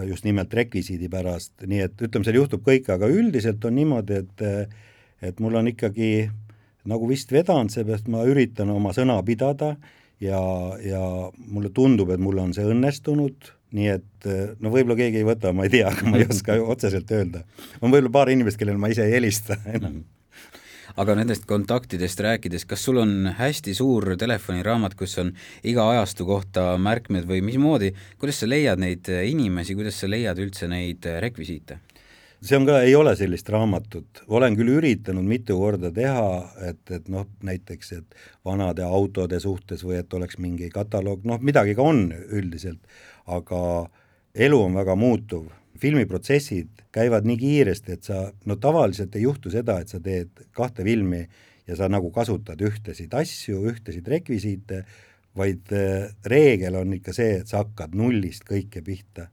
just 0.09 0.25
nimelt 0.25 0.55
rekvisiidi 0.55 1.11
pärast, 1.13 1.53
nii 1.67 1.83
et 1.87 2.07
ütleme, 2.07 2.25
seal 2.25 2.39
juhtub 2.41 2.65
kõike, 2.65 2.95
aga 2.95 3.11
üldiselt 3.13 3.65
on 3.69 3.77
niimoodi, 3.79 4.23
et 4.25 4.47
et 5.25 5.39
mul 5.41 5.57
on 5.57 5.69
ikkagi 5.71 6.29
nagu 6.89 7.09
vist 7.09 7.31
vedanud, 7.33 7.73
seepärast 7.73 8.09
ma 8.13 8.25
üritan 8.29 8.69
oma 8.75 8.93
sõna 8.97 9.17
pidada 9.25 9.75
ja, 10.21 10.41
ja 10.85 11.03
mulle 11.37 11.71
tundub, 11.73 12.11
et 12.13 12.21
mul 12.21 12.43
on 12.43 12.53
see 12.57 12.67
õnnestunud 12.69 13.53
nii 13.75 13.89
et 13.91 14.27
no 14.63 14.71
võib-olla 14.71 14.97
keegi 14.99 15.23
ei 15.23 15.27
võta, 15.27 15.51
ma 15.57 15.67
ei 15.67 15.73
tea, 15.73 15.89
aga 15.91 16.11
ma 16.11 16.21
ei 16.21 16.29
oska 16.31 16.57
otseselt 16.63 17.11
öelda. 17.11 17.43
on 17.81 17.91
võib-olla 17.91 18.13
paar 18.15 18.31
inimest, 18.31 18.61
kellele 18.61 18.79
ma 18.79 18.93
ise 18.93 19.09
ei 19.09 19.17
helista 19.17 19.59
enam 19.67 20.05
aga 21.01 21.17
nendest 21.19 21.47
kontaktidest 21.51 22.21
rääkides, 22.25 22.67
kas 22.71 22.85
sul 22.87 23.01
on 23.03 23.33
hästi 23.39 23.75
suur 23.75 24.15
telefoniraamat, 24.19 24.95
kus 24.99 25.19
on 25.23 25.33
iga 25.67 25.89
ajastu 25.95 26.27
kohta 26.29 26.75
märkmed 26.79 27.27
või 27.29 27.43
mismoodi, 27.47 27.95
kuidas 28.21 28.43
sa 28.43 28.51
leiad 28.51 28.83
neid 28.83 29.11
inimesi, 29.11 29.75
kuidas 29.75 29.99
sa 30.01 30.11
leiad 30.11 30.39
üldse 30.43 30.71
neid 30.71 31.07
rekvisiite? 31.25 31.81
see 32.45 32.59
on 32.59 32.67
ka, 32.69 32.81
ei 32.85 32.93
ole 32.93 33.15
sellist 33.17 33.49
raamatut, 33.49 34.21
olen 34.29 34.57
küll 34.59 34.75
üritanud 34.75 35.25
mitu 35.25 35.57
korda 35.57 35.89
teha, 35.95 36.27
et, 36.69 36.83
et 36.93 37.07
noh, 37.09 37.25
näiteks, 37.47 37.93
et 37.97 38.19
vanade 38.45 38.85
autode 38.85 39.39
suhtes 39.41 39.85
või 39.87 40.03
et 40.03 40.13
oleks 40.13 40.37
mingi 40.43 40.69
kataloog, 40.73 41.25
noh, 41.25 41.41
midagi 41.41 41.77
ka 41.79 41.87
on 41.89 42.11
üldiselt, 42.13 42.83
aga 43.25 43.61
elu 44.35 44.61
on 44.61 44.77
väga 44.77 44.97
muutuv 44.99 45.49
filmiprotsessid 45.81 46.85
käivad 46.95 47.26
nii 47.26 47.37
kiiresti, 47.38 47.97
et 47.97 48.07
sa, 48.07 48.21
no 48.45 48.57
tavaliselt 48.61 49.16
ei 49.16 49.25
juhtu 49.26 49.50
seda, 49.50 49.81
et 49.81 49.90
sa 49.90 50.00
teed 50.02 50.45
kahte 50.54 50.85
filmi 50.87 51.25
ja 51.66 51.76
sa 51.78 51.88
nagu 51.90 52.11
kasutad 52.14 52.61
ühtesid 52.62 53.14
asju, 53.16 53.64
ühtesid 53.73 54.09
rekvisiite, 54.09 54.85
vaid 55.37 55.73
äh, 55.75 56.12
reegel 56.31 56.78
on 56.78 56.95
ikka 56.95 57.14
see, 57.16 57.40
et 57.40 57.50
sa 57.50 57.64
hakkad 57.64 57.97
nullist 57.99 58.47
kõike 58.49 58.85
pihta. 58.87 59.28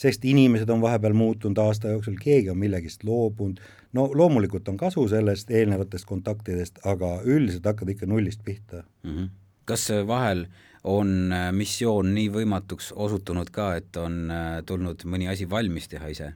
sest 0.00 0.24
inimesed 0.24 0.70
on 0.72 0.80
vahepeal 0.80 1.12
muutunud 1.12 1.58
aasta 1.60 1.90
jooksul, 1.92 2.14
keegi 2.16 2.48
on 2.50 2.56
millegist 2.58 3.02
loobunud, 3.04 3.58
no 3.92 4.06
loomulikult 4.14 4.68
on 4.68 4.78
kasu 4.80 5.08
sellest 5.08 5.50
eelnevatest 5.50 6.06
kontaktidest, 6.08 6.78
aga 6.84 7.18
üldiselt 7.24 7.66
hakkad 7.66 7.88
ikka 7.92 8.06
nullist 8.06 8.40
pihta 8.44 8.84
mm. 9.02 9.16
-hmm. 9.16 9.28
kas 9.64 9.90
vahel 10.06 10.46
äh, 10.46 10.69
on 10.84 11.32
äh, 11.32 11.50
missioon 11.52 12.14
nii 12.14 12.28
võimatuks 12.32 12.92
osutunud 12.96 13.50
ka, 13.52 13.74
et 13.80 13.96
on 14.00 14.22
äh, 14.32 14.48
tulnud 14.66 15.04
mõni 15.04 15.28
asi 15.30 15.48
valmis 15.50 15.88
teha 15.92 16.08
ise? 16.12 16.32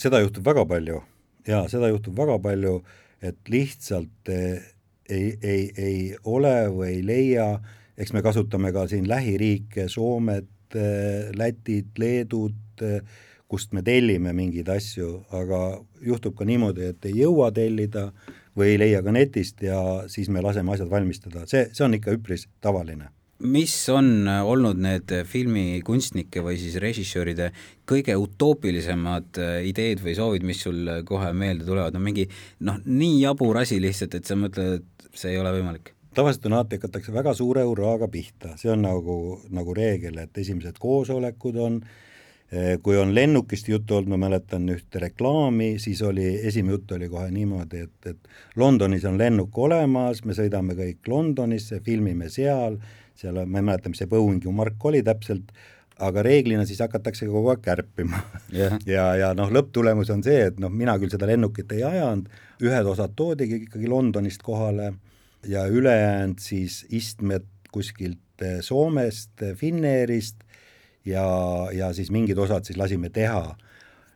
seda 0.00 0.18
juhtub 0.22 0.46
väga 0.46 0.64
palju. 0.66 1.00
Jaa, 1.46 1.66
seda 1.70 1.90
juhtub 1.92 2.16
väga 2.18 2.38
palju, 2.42 2.78
et 3.22 3.38
lihtsalt 3.52 4.32
äh, 4.32 4.64
ei, 5.08 5.34
ei, 5.42 5.64
ei 5.76 5.98
ole 6.24 6.56
või 6.72 6.88
ei 6.96 7.02
leia, 7.06 7.48
eks 8.00 8.14
me 8.16 8.24
kasutame 8.24 8.72
ka 8.74 8.88
siin 8.90 9.06
lähiriike, 9.08 9.88
Soomet, 9.92 10.50
Lätit, 11.38 11.92
Leedut, 12.00 12.82
kust 13.46 13.76
me 13.76 13.84
tellime 13.86 14.32
mingeid 14.34 14.66
asju, 14.72 15.20
aga 15.36 15.60
juhtub 16.02 16.34
ka 16.34 16.48
niimoodi, 16.48 16.88
et 16.90 17.06
ei 17.06 17.20
jõua 17.20 17.52
tellida 17.54 18.08
või 18.58 18.72
ei 18.72 18.80
leia 18.80 19.02
ka 19.04 19.14
netist 19.14 19.62
ja 19.62 19.78
siis 20.10 20.32
me 20.32 20.42
laseme 20.42 20.74
asjad 20.74 20.90
valmistada, 20.90 21.44
see, 21.46 21.68
see 21.70 21.84
on 21.86 21.94
ikka 22.00 22.16
üpris 22.16 22.48
tavaline 22.64 23.12
mis 23.44 23.74
on 23.92 24.28
olnud 24.28 24.78
need 24.80 25.12
filmikunstnike 25.28 26.42
või 26.44 26.56
siis 26.60 26.78
režissööride 26.82 27.50
kõige 27.88 28.16
utoopilisemad 28.16 29.40
äh, 29.42 29.58
ideed 29.68 30.00
või 30.04 30.16
soovid, 30.16 30.46
mis 30.46 30.62
sul 30.64 30.88
kohe 31.08 31.32
meelde 31.36 31.66
tulevad, 31.68 31.94
no 31.94 32.02
mingi 32.02 32.26
noh, 32.64 32.80
nii 32.84 33.20
jabur 33.24 33.60
asi 33.60 33.80
lihtsalt, 33.82 34.16
et 34.16 34.28
sa 34.28 34.38
mõtled, 34.38 34.80
et 34.80 35.10
see 35.18 35.34
ei 35.34 35.42
ole 35.42 35.52
võimalik? 35.58 35.92
tavaliselt 36.14 36.46
on 36.46 36.52
alati, 36.52 36.78
hakatakse 36.78 37.12
väga 37.12 37.34
suure 37.34 37.64
hurraaga 37.66 38.06
pihta, 38.06 38.54
see 38.60 38.70
on 38.70 38.84
nagu, 38.86 39.18
nagu 39.54 39.74
reegel, 39.74 40.20
et 40.22 40.38
esimesed 40.38 40.78
koosolekud 40.78 41.58
on, 41.58 41.80
äh, 42.54 42.76
kui 42.82 42.96
on 43.00 43.14
lennukist 43.14 43.68
juttu 43.68 43.98
olnud, 43.98 44.14
ma 44.14 44.28
mäletan 44.28 44.68
ühte 44.72 45.02
reklaami, 45.02 45.74
siis 45.82 46.02
oli, 46.06 46.28
esimene 46.46 46.78
jutt 46.78 46.94
oli 46.96 47.10
kohe 47.10 47.30
niimoodi, 47.34 47.86
et, 47.88 48.12
et 48.14 48.60
Londonis 48.62 49.04
on 49.10 49.18
lennuk 49.18 49.58
olemas, 49.58 50.22
me 50.24 50.38
sõidame 50.38 50.78
kõik 50.78 51.10
Londonisse, 51.10 51.82
filmime 51.84 52.30
seal 52.32 52.78
seal, 53.18 53.44
ma 53.46 53.60
ei 53.60 53.68
mäleta, 53.70 53.92
mis 53.92 54.02
see 54.02 54.10
Boeingu 54.10 54.52
mark 54.52 54.84
oli 54.84 55.02
täpselt, 55.06 55.52
aga 56.02 56.24
reeglina 56.26 56.64
siis 56.66 56.80
hakatakse 56.82 57.28
kogu 57.30 57.52
aeg 57.52 57.62
kärpima 57.62 58.18
yeah. 58.52 58.74
ja, 58.86 59.04
ja 59.20 59.32
noh, 59.38 59.52
lõpptulemus 59.54 60.10
on 60.10 60.24
see, 60.26 60.48
et 60.50 60.58
noh, 60.62 60.72
mina 60.72 60.96
küll 60.98 61.12
seda 61.12 61.28
lennukit 61.30 61.70
ei 61.76 61.84
ajanud, 61.86 62.26
ühed 62.64 62.90
osad 62.90 63.14
toodigi 63.16 63.62
ikkagi 63.68 63.90
Londonist 63.90 64.42
kohale 64.42 64.92
ja 65.46 65.66
ülejäänud 65.70 66.42
siis 66.42 66.82
istmed 66.90 67.46
kuskilt 67.74 68.42
eh, 68.42 68.58
Soomest, 68.60 69.42
eh, 69.42 69.54
Finnairist 69.56 70.42
ja, 71.06 71.26
ja 71.72 71.92
siis 71.92 72.10
mingid 72.10 72.38
osad 72.38 72.66
siis 72.66 72.78
lasime 72.78 73.10
teha. 73.14 73.54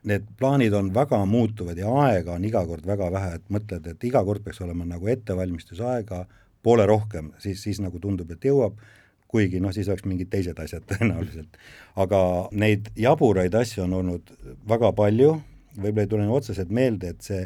Need 0.08 0.28
plaanid 0.38 0.72
on 0.72 0.92
väga 0.94 1.18
muutuvad 1.26 1.78
ja 1.78 1.90
aega 2.06 2.36
on 2.38 2.44
iga 2.46 2.62
kord 2.66 2.86
väga 2.86 3.10
vähe, 3.12 3.32
et 3.38 3.48
mõtled, 3.52 3.86
et 3.90 4.04
iga 4.06 4.22
kord 4.24 4.44
peaks 4.44 4.60
olema 4.64 4.86
nagu 4.88 5.10
ettevalmistusaega 5.10 6.22
poole 6.62 6.86
rohkem, 6.86 7.32
siis, 7.42 7.62
siis 7.62 7.80
nagu 7.82 8.00
tundub, 8.02 8.30
et 8.34 8.44
jõuab, 8.44 8.78
kuigi 9.28 9.60
noh, 9.60 9.72
siis 9.76 9.88
oleks 9.90 10.06
mingid 10.08 10.30
teised 10.32 10.58
asjad 10.58 10.86
tõenäoliselt. 10.90 11.58
aga 11.96 12.20
neid 12.52 12.90
jaburaid 12.96 13.54
asju 13.54 13.84
on 13.84 13.98
olnud 14.02 14.36
väga 14.68 14.92
palju, 14.96 15.34
võib-olla 15.78 16.06
ei 16.06 16.12
tule 16.14 16.28
otseselt 16.34 16.70
meelde, 16.74 17.14
et 17.14 17.26
see 17.26 17.42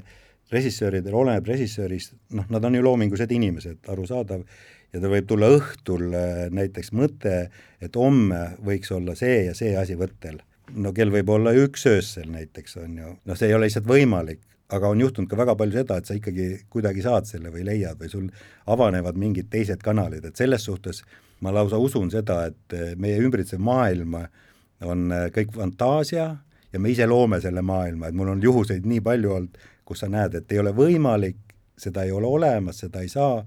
režissööridel 0.52 1.14
oleneb 1.16 1.48
režissöörist, 1.48 2.14
noh, 2.36 2.46
nad 2.52 2.64
on 2.64 2.76
ju 2.76 2.84
loomingulised 2.84 3.32
inimesed, 3.32 3.80
arusaadav, 3.88 4.44
ja 4.92 5.00
tal 5.00 5.12
võib 5.14 5.28
tulla 5.28 5.48
õhtul 5.56 6.08
äh, 6.16 6.46
näiteks 6.52 6.92
mõte, 6.96 7.36
et 7.82 7.98
homme 7.98 8.42
võiks 8.64 8.92
olla 8.94 9.16
see 9.18 9.46
ja 9.48 9.54
see 9.56 9.74
asi 9.78 9.96
võttel. 9.98 10.40
no 10.72 10.92
kell 10.96 11.12
võib 11.12 11.28
olla 11.32 11.52
üks 11.56 11.86
öösel 11.88 12.28
näiteks, 12.32 12.76
on 12.80 12.98
ju, 12.98 13.14
noh, 13.24 13.38
see 13.38 13.48
ei 13.48 13.56
ole 13.56 13.68
lihtsalt 13.68 13.88
võimalik, 13.88 14.40
aga 14.72 14.88
on 14.88 15.00
juhtunud 15.02 15.30
ka 15.30 15.38
väga 15.38 15.56
palju 15.58 15.80
seda, 15.80 15.98
et 15.98 16.08
sa 16.08 16.16
ikkagi 16.16 16.46
kuidagi 16.72 17.04
saad 17.04 17.28
selle 17.28 17.52
või 17.52 17.64
leiad 17.68 18.00
või 18.00 18.12
sul 18.12 18.28
avanevad 18.72 19.18
mingid 19.20 19.50
teised 19.52 19.82
kanalid, 19.84 20.24
et 20.24 20.38
selles 20.38 20.64
suhtes 20.68 21.02
ma 21.42 21.52
lausa 21.54 21.80
usun 21.82 22.10
seda, 22.12 22.46
et 22.50 22.76
eh, 22.76 22.94
meie 22.96 23.20
ümbritsev 23.20 23.60
maailm 23.62 24.16
on 24.16 25.10
eh, 25.12 25.28
kõik 25.34 25.52
fantaasia 25.56 26.28
ja 26.72 26.80
me 26.80 26.92
ise 26.92 27.06
loome 27.06 27.40
selle 27.42 27.64
maailma, 27.66 28.08
et 28.08 28.16
mul 28.16 28.32
on 28.32 28.42
juhuseid 28.42 28.86
nii 28.88 29.02
palju 29.04 29.34
olnud, 29.36 29.60
kus 29.84 30.04
sa 30.04 30.08
näed, 30.08 30.38
et 30.38 30.54
ei 30.54 30.62
ole 30.62 30.72
võimalik, 30.76 31.40
seda 31.78 32.06
ei 32.06 32.14
ole 32.14 32.28
olemas, 32.30 32.80
seda 32.84 33.02
ei 33.02 33.10
saa, 33.12 33.42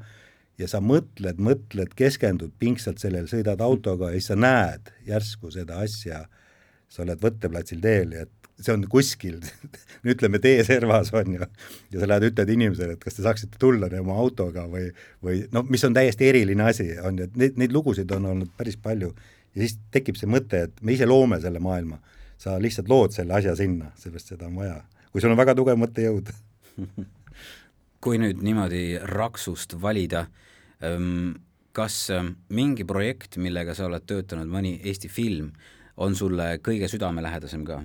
ja 0.59 0.67
sa 0.71 0.81
mõtled, 0.83 1.39
mõtled, 1.41 1.93
keskendud 1.97 2.53
pingsalt 2.59 3.01
sellele, 3.01 3.27
sõidad 3.31 3.61
autoga 3.63 4.11
ja 4.11 4.19
siis 4.19 4.31
sa 4.31 4.37
näed 4.39 4.91
järsku 5.07 5.51
seda 5.51 5.81
asja, 5.83 6.25
sa 6.91 7.03
oled 7.03 7.23
võtteplatsil 7.23 7.81
teel 7.83 8.13
ja 8.15 8.27
et 8.27 8.44
see 8.61 8.73
on 8.73 8.85
kuskil 8.91 9.39
ütleme 10.11 10.39
teeservas 10.43 11.11
on 11.15 11.37
ju, 11.37 11.47
ja 11.91 12.01
sa 12.01 12.09
lähed, 12.09 12.29
ütled 12.31 12.51
inimesele, 12.55 12.95
et 12.95 13.03
kas 13.03 13.17
te 13.17 13.25
saaksite 13.25 13.59
tulla 13.61 13.89
oma 13.99 14.17
autoga 14.21 14.65
või, 14.71 14.89
või 15.23 15.43
noh, 15.55 15.65
mis 15.69 15.83
on 15.87 15.95
täiesti 15.95 16.29
eriline 16.29 16.69
asi, 16.69 16.93
on 17.03 17.19
ju, 17.19 17.29
et 17.29 17.39
neid, 17.39 17.59
neid 17.61 17.75
lugusid 17.75 18.11
on 18.15 18.31
olnud 18.31 18.53
päris 18.57 18.77
palju 18.77 19.11
ja 19.55 19.63
siis 19.63 19.77
tekib 19.91 20.19
see 20.19 20.29
mõte, 20.31 20.65
et 20.67 20.81
me 20.81 20.95
ise 20.95 21.07
loome 21.09 21.39
selle 21.43 21.59
maailma. 21.63 21.99
sa 22.37 22.57
lihtsalt 22.59 22.89
lood 22.91 23.13
selle 23.15 23.31
asja 23.33 23.53
sinna, 23.55 23.93
sellepärast 23.95 24.33
seda 24.33 24.49
on 24.49 24.57
vaja, 24.59 24.81
kui 25.11 25.21
sul 25.23 25.31
on 25.31 25.39
väga 25.39 25.53
tugev 25.55 25.77
mõttejõud 25.79 26.31
kui 28.05 28.19
nüüd 28.21 28.43
niimoodi 28.45 28.99
raksust 29.09 29.77
valida, 29.81 30.27
ehm, 30.83 31.31
kas 31.73 32.09
ehm, 32.13 32.35
mingi 32.53 32.85
projekt, 32.85 33.39
millega 33.41 33.73
sa 33.73 33.87
oled 33.87 34.05
töötanud, 34.05 34.51
mõni 34.51 34.75
Eesti 34.83 35.09
film, 35.09 35.53
on 35.97 36.15
sulle 36.15 36.57
kõige 36.61 36.89
südamelähedasem 36.91 37.63
ka? 37.65 37.81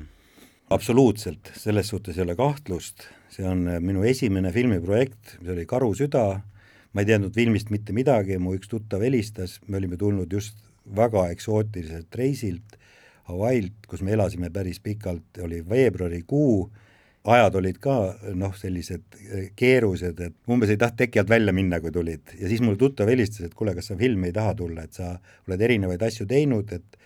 Absoluutselt, 0.71 1.51
selles 1.59 1.91
suhtes 1.91 2.19
ei 2.19 2.25
ole 2.25 2.37
kahtlust, 2.39 3.09
see 3.33 3.47
on 3.47 3.67
äh, 3.69 3.81
minu 3.83 4.05
esimene 4.07 4.53
filmiprojekt, 4.55 5.37
mis 5.41 5.55
oli 5.55 5.67
Karu 5.69 5.93
süda, 5.99 6.25
ma 6.93 7.03
ei 7.03 7.09
teadnud 7.09 7.35
filmist 7.35 7.73
mitte 7.75 7.95
midagi, 7.97 8.39
mu 8.43 8.55
üks 8.59 8.71
tuttav 8.71 9.03
helistas, 9.05 9.59
me 9.67 9.81
olime 9.81 9.99
tulnud 10.01 10.31
just 10.33 10.59
väga 10.97 11.29
eksootiliselt 11.35 12.15
reisilt 12.19 12.79
Hawaiilt, 13.31 13.87
kus 13.87 14.03
me 14.03 14.15
elasime 14.17 14.51
päris 14.51 14.81
pikalt, 14.83 15.39
oli 15.45 15.61
veebruarikuu, 15.67 16.55
ajad 17.31 17.59
olid 17.61 17.77
ka 17.83 17.97
noh, 18.39 18.55
sellised 18.59 19.19
äh, 19.19 19.51
keerused, 19.59 20.23
et 20.23 20.51
umbes 20.51 20.71
ei 20.73 20.81
tahtnud 20.81 21.05
teki 21.05 21.23
alt 21.23 21.35
välja 21.35 21.55
minna, 21.55 21.83
kui 21.83 21.93
tulid. 21.95 22.35
Ja 22.39 22.49
siis 22.51 22.63
mul 22.65 22.79
tuttav 22.81 23.11
helistas, 23.11 23.51
et 23.51 23.59
kuule, 23.59 23.75
kas 23.77 23.91
sa 23.91 23.99
filmi 23.99 24.31
ei 24.31 24.37
taha 24.39 24.55
tulla, 24.63 24.87
et 24.87 24.97
sa 24.97 25.17
oled 25.49 25.67
erinevaid 25.67 26.03
asju 26.07 26.31
teinud, 26.31 26.73
et 26.79 27.01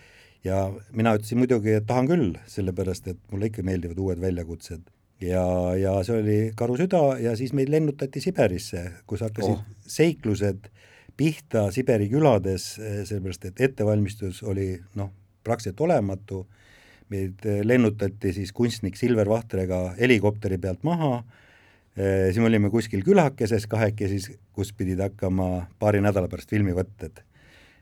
ja 0.45 0.59
mina 0.93 1.15
ütlesin 1.17 1.41
muidugi, 1.41 1.73
et 1.79 1.87
tahan 1.89 2.07
küll, 2.09 2.35
sellepärast 2.49 3.09
et 3.11 3.19
mulle 3.31 3.49
ikka 3.49 3.65
meeldivad 3.65 3.99
uued 4.01 4.21
väljakutsed. 4.21 4.91
ja, 5.23 5.45
ja 5.79 5.95
see 6.03 6.17
oli 6.19 6.39
Karu 6.59 6.75
süda 6.77 7.01
ja 7.23 7.35
siis 7.39 7.53
meid 7.55 7.71
lennutati 7.71 8.21
Siberisse, 8.21 8.83
kus 9.07 9.23
hakkasid 9.25 9.55
oh. 9.55 9.63
seiklused 9.87 10.67
pihta 11.17 11.69
Siberi 11.71 12.09
külades, 12.11 12.75
sellepärast 12.77 13.47
et 13.49 13.61
ettevalmistus 13.69 14.43
oli 14.43 14.73
noh, 14.99 15.11
praktiliselt 15.43 15.81
olematu, 15.87 16.43
meid 17.09 17.45
lennutati 17.63 18.33
siis 18.35 18.51
kunstnik 18.53 18.97
Silver 18.99 19.29
Vahtrega 19.29 19.95
helikopteri 19.99 20.57
pealt 20.57 20.83
maha, 20.83 21.21
siis 21.95 22.41
me 22.41 22.49
olime 22.49 22.69
kuskil 22.73 23.05
külakeses 23.05 23.69
kahekesi, 23.71 24.35
kus 24.53 24.73
pidid 24.75 24.99
hakkama 24.99 25.69
paari 25.79 26.03
nädala 26.03 26.27
pärast 26.27 26.51
filmivõtted 26.51 27.23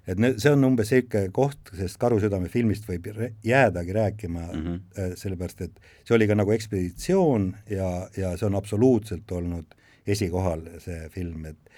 et 0.08 0.20
ne-, 0.20 0.34
see 0.42 0.52
on 0.52 0.68
umbes 0.68 0.92
niisugune 0.92 1.32
koht, 1.36 1.72
sest 1.78 2.00
Karusüdame 2.02 2.50
filmist 2.52 2.88
võib 2.90 3.08
jäädagi 3.46 3.96
rääkima 3.96 4.48
mm, 4.50 4.66
-hmm. 4.66 5.16
sellepärast 5.20 5.62
et 5.68 5.80
see 6.04 6.16
oli 6.18 6.28
ka 6.28 6.36
nagu 6.36 6.52
ekspeditsioon 6.52 7.54
ja, 7.72 7.90
ja 8.18 8.36
see 8.38 8.48
on 8.50 8.60
absoluutselt 8.60 9.32
olnud 9.32 9.76
esikohal, 10.08 10.66
see 10.84 11.08
film, 11.10 11.46
et 11.46 11.72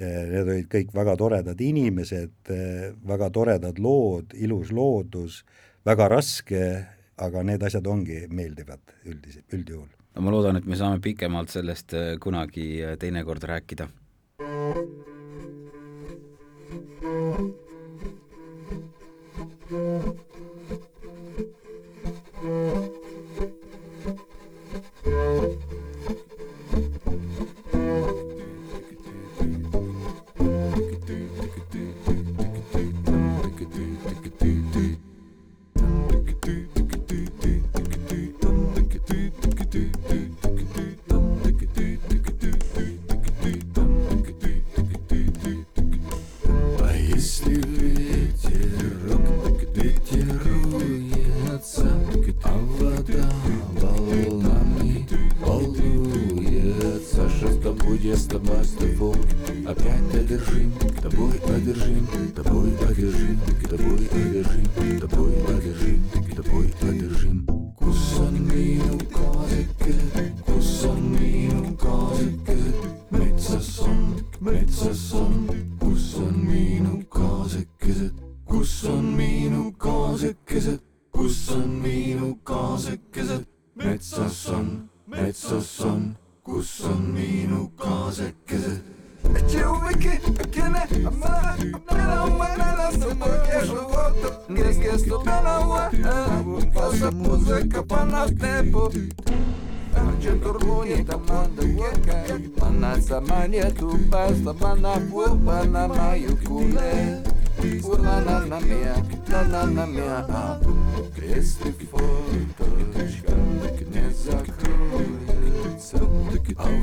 äh, 0.00 0.24
need 0.32 0.48
olid 0.48 0.70
kõik 0.72 0.94
väga 0.94 1.16
toredad 1.16 1.60
inimesed, 1.60 2.34
äh, 2.50 2.88
väga 3.06 3.30
toredad 3.30 3.78
lood, 3.78 4.34
ilus 4.34 4.72
loodus, 4.74 5.44
väga 5.86 6.08
raske, 6.10 6.64
aga 7.18 7.42
need 7.42 7.62
asjad 7.62 7.86
ongi 7.86 8.24
meeldivad 8.30 8.82
üldis, 9.06 9.38
üldjuhul. 9.52 9.88
no 10.14 10.26
ma 10.26 10.34
loodan, 10.34 10.56
et 10.58 10.66
me 10.66 10.76
saame 10.76 10.98
pikemalt 11.00 11.54
sellest 11.54 11.94
kunagi 12.20 12.82
teinekord 12.98 13.42
rääkida. 13.46 13.88
А 16.98 17.67
Thank 19.68 20.16
you. 25.02 25.67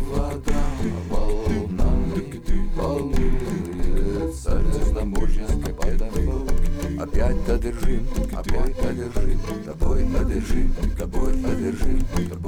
Вода 0.06 0.64
волнами 1.10 2.42
волнуется, 2.76 4.62
Звездоморьянской 4.72 5.74
подоплок. 5.74 6.50
Опять 7.00 7.50
одержим, 7.50 8.08
опять 8.32 8.80
одержим, 8.80 9.40
тобой 9.66 10.04
одержим, 10.04 10.74
тобой 10.98 11.34
одержим, 11.34 12.06
тобой 12.30 12.45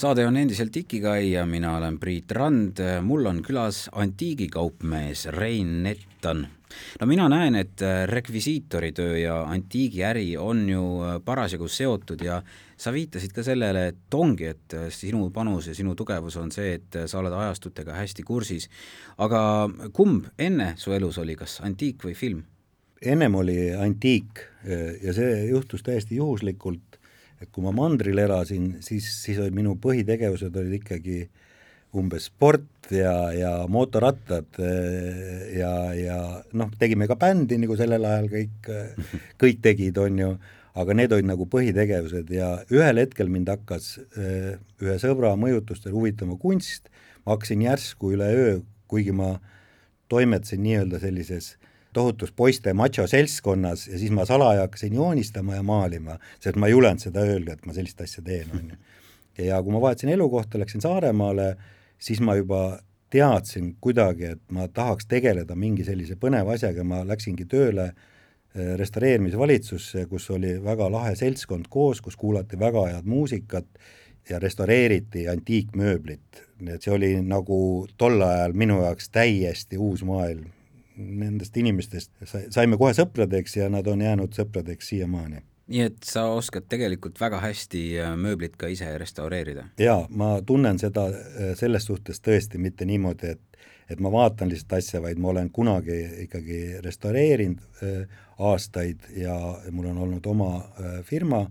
saade 0.00 0.24
on 0.24 0.36
endiselt 0.40 0.76
Ikigai 0.76 1.32
ja 1.32 1.42
mina 1.46 1.74
olen 1.76 1.98
Priit 2.00 2.30
Rand. 2.32 2.78
mul 3.02 3.26
on 3.26 3.42
külas 3.44 3.88
antiigikaupmees 3.92 5.26
Rein 5.26 5.82
Nettan. 5.82 6.46
no 7.00 7.06
mina 7.06 7.28
näen, 7.28 7.54
et 7.54 7.82
rekvisiitoritöö 8.06 9.18
ja 9.18 9.42
antiigiäri 9.42 10.36
on 10.36 10.68
ju 10.68 10.82
parasjagu 11.24 11.68
seotud 11.68 12.24
ja 12.24 12.42
sa 12.76 12.92
viitasid 12.92 13.32
ka 13.32 13.42
sellele, 13.42 13.86
et 13.88 14.14
ongi, 14.14 14.46
et 14.46 14.76
sinu 14.88 15.30
panus 15.30 15.66
ja 15.66 15.74
sinu 15.74 15.94
tugevus 15.94 16.36
on 16.36 16.52
see, 16.52 16.78
et 16.78 16.96
sa 17.06 17.18
oled 17.18 17.32
ajastutega 17.32 17.92
hästi 17.92 18.22
kursis. 18.22 18.70
aga 19.18 19.68
kumb 19.92 20.32
enne 20.38 20.72
su 20.76 20.92
elus 20.92 21.18
oli, 21.18 21.36
kas 21.36 21.60
antiik 21.60 22.04
või 22.04 22.14
film? 22.14 22.42
ennem 23.02 23.34
oli 23.34 23.74
antiik 23.74 24.40
ja 25.02 25.12
see 25.12 25.46
juhtus 25.48 25.82
täiesti 25.82 26.16
juhuslikult, 26.16 26.89
et 27.40 27.48
kui 27.48 27.64
ma 27.64 27.72
mandril 27.74 28.18
elasin, 28.20 28.74
siis, 28.84 29.06
siis 29.24 29.38
olid 29.40 29.56
minu 29.56 29.76
põhitegevused 29.80 30.56
olid 30.60 30.76
ikkagi 30.80 31.22
umbes 31.96 32.28
sport 32.28 32.92
ja, 32.94 33.32
ja 33.34 33.50
mootorrattad 33.70 34.60
ja, 35.56 35.72
ja 35.96 36.18
noh, 36.54 36.70
tegime 36.78 37.08
ka 37.10 37.16
bändi 37.18 37.58
nagu 37.58 37.74
sellel 37.78 38.06
ajal 38.06 38.28
kõik, 38.30 38.70
kõik 39.40 39.62
tegid, 39.64 39.98
on 39.98 40.20
ju, 40.20 40.30
aga 40.78 40.94
need 40.94 41.14
olid 41.16 41.30
nagu 41.32 41.48
põhitegevused 41.50 42.30
ja 42.34 42.52
ühel 42.70 43.02
hetkel 43.02 43.32
mind 43.32 43.50
hakkas 43.50 43.96
ühe 44.14 44.98
sõbra 45.02 45.32
mõjutustel 45.40 45.96
huvitama 45.96 46.38
kunst, 46.38 46.92
ma 47.24 47.34
hakkasin 47.34 47.66
järsku 47.66 48.14
üleöö, 48.14 48.60
kuigi 48.90 49.16
ma 49.16 49.38
toimetasin 50.10 50.62
nii-öelda 50.62 51.02
sellises 51.02 51.54
tohutus 51.92 52.32
poiste 52.32 52.72
macho 52.72 53.06
seltskonnas 53.06 53.88
ja 53.88 53.98
siis 53.98 54.12
ma 54.14 54.24
salaja 54.28 54.66
hakkasin 54.66 54.94
joonistama 54.94 55.54
ja 55.54 55.62
maalima, 55.62 56.18
sest 56.40 56.56
ma 56.56 56.68
ei 56.68 56.76
julenud 56.76 57.02
seda 57.02 57.24
öelda, 57.26 57.56
et 57.56 57.66
ma 57.66 57.74
sellist 57.76 58.00
asja 58.00 58.22
teen, 58.26 58.52
on 58.54 58.70
ju. 58.70 58.78
ja 59.46 59.62
kui 59.62 59.74
ma 59.74 59.80
vahetasin 59.80 60.14
elukohta, 60.14 60.58
läksin 60.58 60.84
Saaremaale, 60.84 61.54
siis 61.98 62.20
ma 62.20 62.36
juba 62.38 62.78
teadsin 63.10 63.74
kuidagi, 63.80 64.34
et 64.36 64.42
ma 64.54 64.68
tahaks 64.68 65.08
tegeleda 65.10 65.56
mingi 65.58 65.84
sellise 65.84 66.16
põneva 66.20 66.54
asjaga, 66.54 66.84
ma 66.86 67.02
läksingi 67.06 67.46
tööle 67.50 67.90
restaureerimisvalitsusse, 68.54 70.06
kus 70.10 70.30
oli 70.34 70.56
väga 70.62 70.88
lahe 70.90 71.14
seltskond 71.18 71.68
koos, 71.70 72.00
kus 72.02 72.16
kuulati 72.18 72.58
väga 72.58 72.86
head 72.88 73.06
muusikat 73.06 73.66
ja 74.30 74.38
restaureeriti 74.38 75.28
antiikmööblit. 75.28 76.46
nii 76.60 76.74
et 76.74 76.84
see 76.84 76.92
oli 76.92 77.10
nagu 77.24 77.86
tol 77.96 78.20
ajal 78.22 78.52
minu 78.52 78.82
jaoks 78.82 79.08
täiesti 79.10 79.78
uus 79.78 80.02
maailm. 80.04 80.50
Nendest 81.00 81.56
inimestest 81.56 82.12
saime 82.52 82.76
kohe 82.80 82.92
sõpradeks 82.96 83.56
ja 83.56 83.70
nad 83.72 83.86
on 83.88 84.02
jäänud 84.04 84.36
sõpradeks 84.36 84.92
siiamaani 84.94 85.44
nii 85.70 85.84
et 85.86 86.02
sa 86.02 86.24
oskad 86.34 86.64
tegelikult 86.66 87.20
väga 87.20 87.38
hästi 87.44 87.80
mööblit 88.18 88.56
ka 88.58 88.66
ise 88.66 88.88
restaureerida? 88.98 89.68
jaa, 89.78 90.02
ma 90.10 90.32
tunnen 90.46 90.80
seda 90.82 91.04
selles 91.58 91.86
suhtes 91.86 92.18
tõesti 92.26 92.58
mitte 92.58 92.88
niimoodi, 92.88 93.36
et 93.36 93.50
et 93.90 94.00
ma 94.00 94.10
vaatan 94.12 94.50
lihtsalt 94.50 94.76
asja, 94.78 95.00
vaid 95.02 95.18
ma 95.18 95.32
olen 95.32 95.50
kunagi 95.50 95.96
ikkagi 96.26 96.60
restaureerinud 96.84 97.82
äh, 97.82 98.20
aastaid 98.38 99.08
ja 99.18 99.34
mul 99.70 99.90
on 99.90 99.98
olnud 100.06 100.26
oma 100.30 100.52
äh, 100.60 101.00
firma 101.06 101.44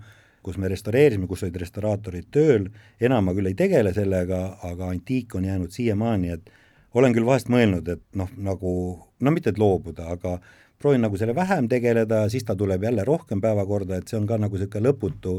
kus 0.43 0.57
me 0.57 0.69
restaureerisime, 0.71 1.27
kus 1.27 1.43
olid 1.43 1.57
restauraatorid 1.59 2.29
tööl, 2.31 2.69
enam 3.03 3.25
ma 3.27 3.33
küll 3.35 3.49
ei 3.51 3.57
tegele 3.59 3.91
sellega, 3.93 4.37
aga 4.69 4.87
antiik 4.93 5.35
on 5.35 5.45
jäänud 5.45 5.73
siiamaani, 5.75 6.31
et 6.37 6.47
olen 6.93 7.13
küll 7.13 7.27
vahest 7.27 7.51
mõelnud, 7.51 7.87
et 7.91 8.01
noh, 8.17 8.31
nagu, 8.37 8.71
no 9.19 9.33
mitte 9.33 9.53
et 9.53 9.61
loobuda, 9.61 10.09
aga 10.15 10.37
proovin 10.79 11.03
nagu 11.03 11.19
selle 11.19 11.35
vähem 11.35 11.67
tegeleda, 11.69 12.23
siis 12.31 12.45
ta 12.47 12.55
tuleb 12.57 12.83
jälle 12.87 13.05
rohkem 13.05 13.41
päevakorda, 13.43 13.99
et 13.99 14.09
see 14.09 14.17
on 14.19 14.27
ka 14.29 14.39
nagu 14.41 14.57
niisugune 14.57 14.89
lõputu 14.89 15.35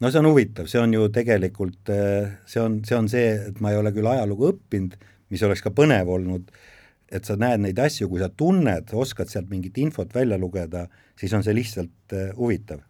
no 0.00 0.10
see 0.10 0.20
on 0.22 0.30
huvitav, 0.30 0.68
see 0.72 0.80
on 0.80 0.94
ju 0.96 1.06
tegelikult, 1.12 1.92
see 2.48 2.62
on, 2.62 2.80
see 2.88 2.96
on 2.96 3.08
see, 3.12 3.30
et 3.50 3.60
ma 3.60 3.74
ei 3.74 3.80
ole 3.80 3.92
küll 3.94 4.08
ajalugu 4.10 4.50
õppinud, 4.54 4.96
mis 5.30 5.42
oleks 5.46 5.62
ka 5.64 5.72
põnev 5.76 6.10
olnud, 6.10 6.50
et 7.10 7.26
sa 7.26 7.36
näed 7.38 7.62
neid 7.64 7.78
asju, 7.82 8.08
kui 8.10 8.22
sa 8.22 8.30
tunned, 8.30 8.94
oskad 8.94 9.30
sealt 9.30 9.50
mingit 9.50 9.78
infot 9.82 10.12
välja 10.14 10.38
lugeda, 10.40 10.86
siis 11.18 11.34
on 11.36 11.44
see 11.46 11.56
lihtsalt 11.58 12.16
eh, 12.16 12.30
huvitav 12.38 12.82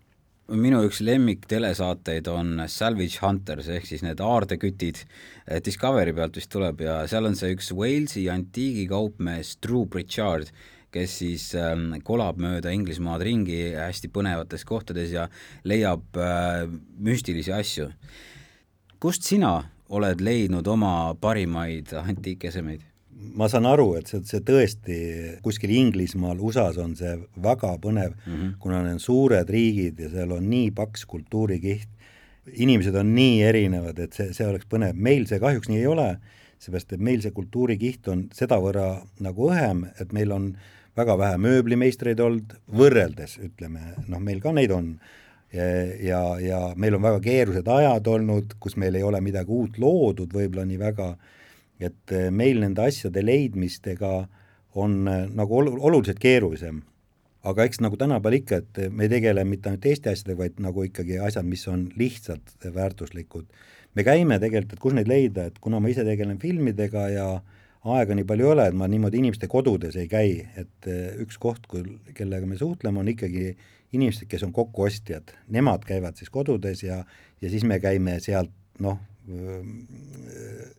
minu 0.58 0.80
üks 0.86 0.98
lemmik 1.04 1.44
telesaateid 1.50 2.26
on 2.30 2.64
Salvage 2.70 3.20
Hunters 3.22 3.68
ehk 3.70 3.86
siis 3.86 4.02
need 4.02 4.20
aardekütid, 4.24 5.04
Discovery 5.64 6.14
pealt 6.16 6.38
vist 6.38 6.50
tuleb 6.50 6.82
ja 6.82 7.00
seal 7.10 7.28
on 7.28 7.38
see 7.38 7.54
üks 7.54 7.70
Walesi 7.76 8.26
antiigikaupmees 8.32 9.56
Drew 9.62 9.86
Pritchard, 9.90 10.50
kes 10.90 11.16
siis 11.22 11.46
ähm, 11.54 11.92
kolab 12.06 12.40
mööda 12.42 12.72
Inglismaad 12.74 13.22
ringi 13.26 13.60
hästi 13.76 14.10
põnevates 14.10 14.66
kohtades 14.66 15.14
ja 15.14 15.28
leiab 15.62 16.18
äh, 16.18 16.66
müstilisi 16.98 17.54
asju. 17.54 17.90
kust 19.00 19.22
sina 19.22 19.60
oled 19.88 20.20
leidnud 20.20 20.66
oma 20.66 21.14
parimaid 21.20 21.94
antiikesemeid? 21.94 22.89
Ma 23.36 23.48
saan 23.50 23.68
aru, 23.68 23.94
et 23.98 24.10
see, 24.10 24.22
see 24.26 24.42
tõesti 24.46 24.96
kuskil 25.44 25.72
Inglismaal, 25.76 26.40
USA-s 26.40 26.80
on 26.82 26.96
see 26.98 27.14
väga 27.42 27.74
põnev 27.82 28.14
mm, 28.14 28.34
-hmm. 28.34 28.50
kuna 28.62 28.82
need 28.84 28.98
on 28.98 29.02
suured 29.02 29.50
riigid 29.50 30.00
ja 30.00 30.10
seal 30.10 30.32
on 30.36 30.48
nii 30.50 30.70
paks 30.76 31.04
kultuurikiht, 31.10 31.88
inimesed 32.52 32.94
on 32.96 33.14
nii 33.14 33.42
erinevad, 33.46 33.98
et 33.98 34.16
see, 34.16 34.32
see 34.36 34.46
oleks 34.46 34.66
põnev, 34.70 34.96
meil 34.96 35.26
see 35.28 35.40
kahjuks 35.42 35.68
nii 35.70 35.82
ei 35.82 35.86
ole, 35.86 36.10
seepärast 36.60 36.92
et 36.96 37.00
meil 37.00 37.22
see 37.24 37.32
kultuurikiht 37.36 38.08
on 38.12 38.26
sedavõrra 38.36 39.00
nagu 39.20 39.48
õhem, 39.52 39.86
et 40.00 40.12
meil 40.16 40.32
on 40.32 40.52
väga 40.96 41.16
vähe 41.18 41.40
mööblimeistreid 41.40 42.20
olnud, 42.20 42.54
võrreldes 42.76 43.38
ütleme, 43.40 43.94
noh, 44.08 44.20
meil 44.20 44.40
ka 44.42 44.52
neid 44.52 44.72
on, 44.74 44.94
ja, 45.52 45.66
ja, 46.02 46.22
ja 46.42 46.60
meil 46.76 46.96
on 46.98 47.04
väga 47.04 47.20
keerulised 47.24 47.68
ajad 47.68 48.10
olnud, 48.10 48.56
kus 48.60 48.76
meil 48.80 48.98
ei 48.98 49.06
ole 49.06 49.20
midagi 49.24 49.54
uut 49.54 49.78
loodud 49.78 50.32
võib-olla 50.34 50.66
nii 50.68 50.80
väga, 50.80 51.12
et 51.80 52.14
eh, 52.14 52.28
meil 52.30 52.60
nende 52.62 52.84
asjade 52.84 53.22
leidmistega 53.24 54.14
on 54.80 55.02
eh, 55.08 55.26
nagu 55.34 55.58
ol-, 55.60 55.74
oluliselt 55.78 56.20
keerulisem. 56.22 56.82
aga 57.40 57.64
eks 57.64 57.80
nagu 57.80 57.96
tänapäeval 57.96 58.34
ikka, 58.36 58.56
et 58.60 58.78
me 58.92 59.06
ei 59.06 59.08
tegele 59.08 59.44
mitte 59.48 59.70
ainult 59.70 59.86
Eesti 59.88 60.10
asjadega, 60.10 60.42
vaid 60.42 60.58
nagu 60.60 60.82
ikkagi 60.84 61.16
asjad, 61.24 61.46
mis 61.48 61.62
on 61.68 61.86
lihtsalt 61.96 62.68
väärtuslikud. 62.74 63.46
me 63.94 64.04
käime 64.04 64.38
tegelikult, 64.38 64.72
et 64.72 64.82
kus 64.82 64.94
neid 64.94 65.08
leida, 65.08 65.46
et 65.48 65.58
kuna 65.58 65.80
ma 65.80 65.88
ise 65.88 66.04
tegelen 66.04 66.38
filmidega 66.38 67.08
ja 67.08 67.26
aega 67.84 68.14
nii 68.14 68.26
palju 68.28 68.44
ei 68.44 68.52
ole, 68.52 68.66
et 68.68 68.76
ma 68.76 68.88
niimoodi 68.88 69.22
inimeste 69.22 69.48
kodudes 69.48 69.96
ei 69.96 70.08
käi, 70.08 70.46
et 70.56 70.86
eh, 70.86 71.16
üks 71.24 71.38
koht, 71.40 71.64
kellega 72.14 72.46
me 72.46 72.60
suhtleme, 72.60 73.00
on 73.00 73.08
ikkagi 73.08 73.54
inimesed, 73.96 74.28
kes 74.30 74.44
on 74.46 74.52
kokkuostjad, 74.54 75.32
nemad 75.48 75.84
käivad 75.88 76.20
siis 76.20 76.30
kodudes 76.30 76.84
ja, 76.84 77.04
ja 77.40 77.50
siis 77.50 77.64
me 77.64 77.80
käime 77.80 78.18
sealt 78.20 78.52
noh, 78.80 79.00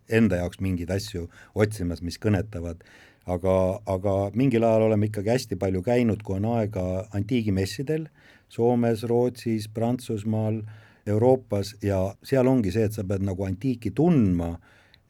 enda 0.10 0.42
jaoks 0.42 0.60
mingeid 0.60 0.92
asju 0.92 1.28
otsimas, 1.56 2.02
mis 2.02 2.18
kõnetavad, 2.22 2.84
aga, 3.30 3.56
aga 3.86 4.16
mingil 4.36 4.66
ajal 4.66 4.88
oleme 4.90 5.10
ikkagi 5.10 5.34
hästi 5.34 5.60
palju 5.62 5.84
käinud, 5.86 6.24
kui 6.26 6.40
on 6.40 6.50
aega 6.58 6.86
antiigimessidel 7.18 8.08
Soomes, 8.52 9.06
Rootsis, 9.08 9.70
Prantsusmaal, 9.72 10.62
Euroopas 11.08 11.76
ja 11.82 12.02
seal 12.24 12.50
ongi 12.52 12.74
see, 12.74 12.84
et 12.90 12.98
sa 12.98 13.06
pead 13.08 13.24
nagu 13.26 13.46
antiiki 13.48 13.94
tundma, 13.96 14.52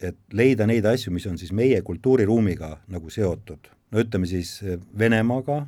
et 0.02 0.18
leida 0.34 0.66
neid 0.66 0.86
asju, 0.88 1.12
mis 1.14 1.26
on 1.26 1.38
siis 1.38 1.52
meie 1.54 1.80
kultuuriruumiga 1.82 2.76
nagu 2.90 3.10
seotud. 3.10 3.70
no 3.92 4.00
ütleme 4.00 4.26
siis 4.26 4.62
Venemaaga, 4.98 5.66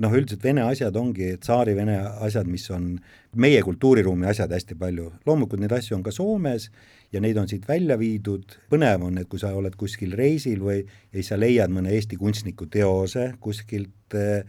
noh, 0.00 0.14
üldiselt 0.16 0.44
Vene 0.44 0.64
asjad 0.64 0.96
ongi 0.96 1.34
tsaari-Vene 1.42 1.98
asjad, 2.24 2.48
mis 2.48 2.64
on 2.72 2.94
meie 3.40 3.60
kultuuriruumi 3.64 4.28
asjad 4.30 4.52
hästi 4.52 4.76
palju, 4.80 5.10
loomulikult 5.26 5.62
neid 5.62 5.74
asju 5.76 5.96
on 5.98 6.04
ka 6.06 6.14
Soomes 6.14 6.68
ja 7.12 7.20
neid 7.20 7.38
on 7.40 7.48
siit 7.50 7.66
välja 7.68 7.98
viidud, 8.00 8.56
põnev 8.72 9.06
on, 9.08 9.20
et 9.20 9.28
kui 9.30 9.40
sa 9.42 9.52
oled 9.56 9.76
kuskil 9.78 10.16
reisil 10.18 10.64
või 10.64 10.80
ja 10.80 11.18
siis 11.18 11.32
sa 11.32 11.40
leiad 11.40 11.72
mõne 11.72 11.92
Eesti 11.92 12.18
kunstniku 12.20 12.68
teose 12.72 13.32
kuskilt 13.42 14.16
äh, 14.16 14.42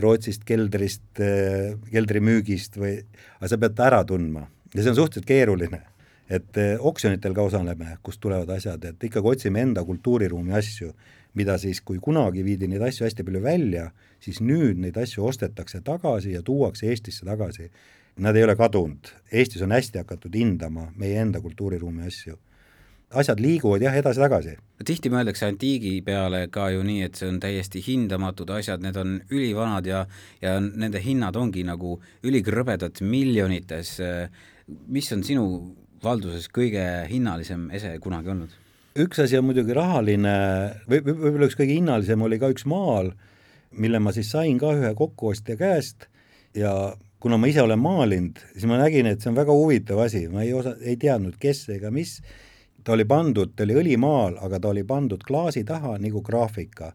Rootsist 0.00 0.44
keldrist 0.48 1.20
äh,, 1.20 1.74
keldrimüügist 1.92 2.78
või, 2.80 2.98
aga 3.40 3.52
sa 3.52 3.60
pead 3.60 3.76
ta 3.76 3.90
ära 3.90 4.04
tundma. 4.08 4.46
Ja 4.72 4.82
see 4.82 4.92
on 4.92 4.98
suhteliselt 4.98 5.28
keeruline. 5.28 5.82
Et 6.30 6.58
äh, 6.58 6.74
oksjonitel 6.78 7.34
ka 7.34 7.42
osaleme, 7.50 7.98
kust 8.02 8.20
tulevad 8.20 8.50
asjad, 8.56 8.84
et 8.84 9.04
ikkagi 9.10 9.34
otsime 9.34 9.62
enda 9.62 9.84
kultuuriruumi 9.84 10.54
asju, 10.58 10.92
mida 11.34 11.58
siis, 11.58 11.80
kui 11.80 11.98
kunagi 12.02 12.44
viidi 12.44 12.68
neid 12.68 12.82
asju 12.82 13.04
hästi 13.06 13.24
palju 13.26 13.42
välja, 13.44 13.90
siis 14.20 14.40
nüüd 14.40 14.80
neid 14.80 14.96
asju 14.98 15.26
ostetakse 15.26 15.82
tagasi 15.84 16.32
ja 16.32 16.42
tuuakse 16.42 16.88
Eestisse 16.90 17.26
tagasi 17.28 17.70
nad 18.16 18.36
ei 18.36 18.44
ole 18.44 18.56
kadunud, 18.56 19.12
Eestis 19.32 19.62
on 19.62 19.74
hästi 19.76 20.00
hakatud 20.00 20.34
hindama 20.34 20.90
meie 20.96 21.20
enda 21.20 21.40
kultuuriruumi 21.40 22.06
asju. 22.06 22.38
asjad 23.16 23.38
liiguvad 23.40 23.82
jah, 23.84 23.94
edasi-tagasi. 23.94 24.56
tihti 24.84 25.10
mõeldakse 25.12 25.46
antiigi 25.46 26.00
peale 26.02 26.48
ka 26.50 26.70
ju 26.74 26.82
nii, 26.82 27.02
et 27.06 27.14
see 27.14 27.28
on 27.28 27.38
täiesti 27.40 27.80
hindamatud 27.86 28.50
asjad, 28.50 28.82
need 28.82 28.96
on 28.96 29.20
ülivanad 29.30 29.86
ja, 29.86 30.06
ja 30.42 30.56
nende 30.60 31.00
hinnad 31.00 31.36
ongi 31.36 31.62
nagu 31.64 32.00
ülikrõbedad 32.22 33.00
miljonites. 33.00 34.00
mis 34.88 35.12
on 35.12 35.22
sinu 35.24 35.76
valduses 36.04 36.48
kõige 36.52 36.84
hinnalisem 37.10 37.70
ese 37.74 37.96
kunagi 38.02 38.32
olnud? 38.32 38.52
üks 38.96 39.20
asi 39.20 39.36
on 39.36 39.44
muidugi 39.44 39.74
rahaline 39.76 40.36
või 40.88 41.02
võib-olla 41.04 41.48
üks 41.50 41.56
kõige 41.58 41.76
hinnalisem 41.76 42.22
oli 42.24 42.38
ka 42.40 42.48
üks 42.52 42.64
maal, 42.68 43.10
mille 43.76 44.00
ma 44.00 44.12
siis 44.16 44.30
sain 44.32 44.56
ka 44.60 44.72
ühe 44.72 44.92
kokkuostja 44.96 45.58
käest. 45.60 46.08
Ja 46.56 46.96
kuna 47.20 47.36
ma 47.36 47.50
ise 47.50 47.60
olen 47.60 47.80
maalinud, 47.82 48.40
siis 48.54 48.64
ma 48.70 48.78
nägin, 48.80 49.08
et 49.10 49.20
see 49.20 49.28
on 49.28 49.36
väga 49.36 49.52
huvitav 49.52 50.00
asi, 50.06 50.24
ma 50.32 50.46
ei 50.46 50.54
osa, 50.56 50.72
ei 50.80 50.96
teadnud, 51.00 51.36
kes 51.40 51.66
ega 51.74 51.90
mis, 51.92 52.20
ta 52.84 52.94
oli 52.96 53.04
pandud, 53.08 53.52
ta 53.56 53.66
oli 53.66 53.76
õlimaal, 53.82 54.38
aga 54.46 54.60
ta 54.62 54.72
oli 54.72 54.86
pandud 54.88 55.24
klaasi 55.26 55.64
taha 55.68 55.98
nagu 56.00 56.22
graafika. 56.24 56.94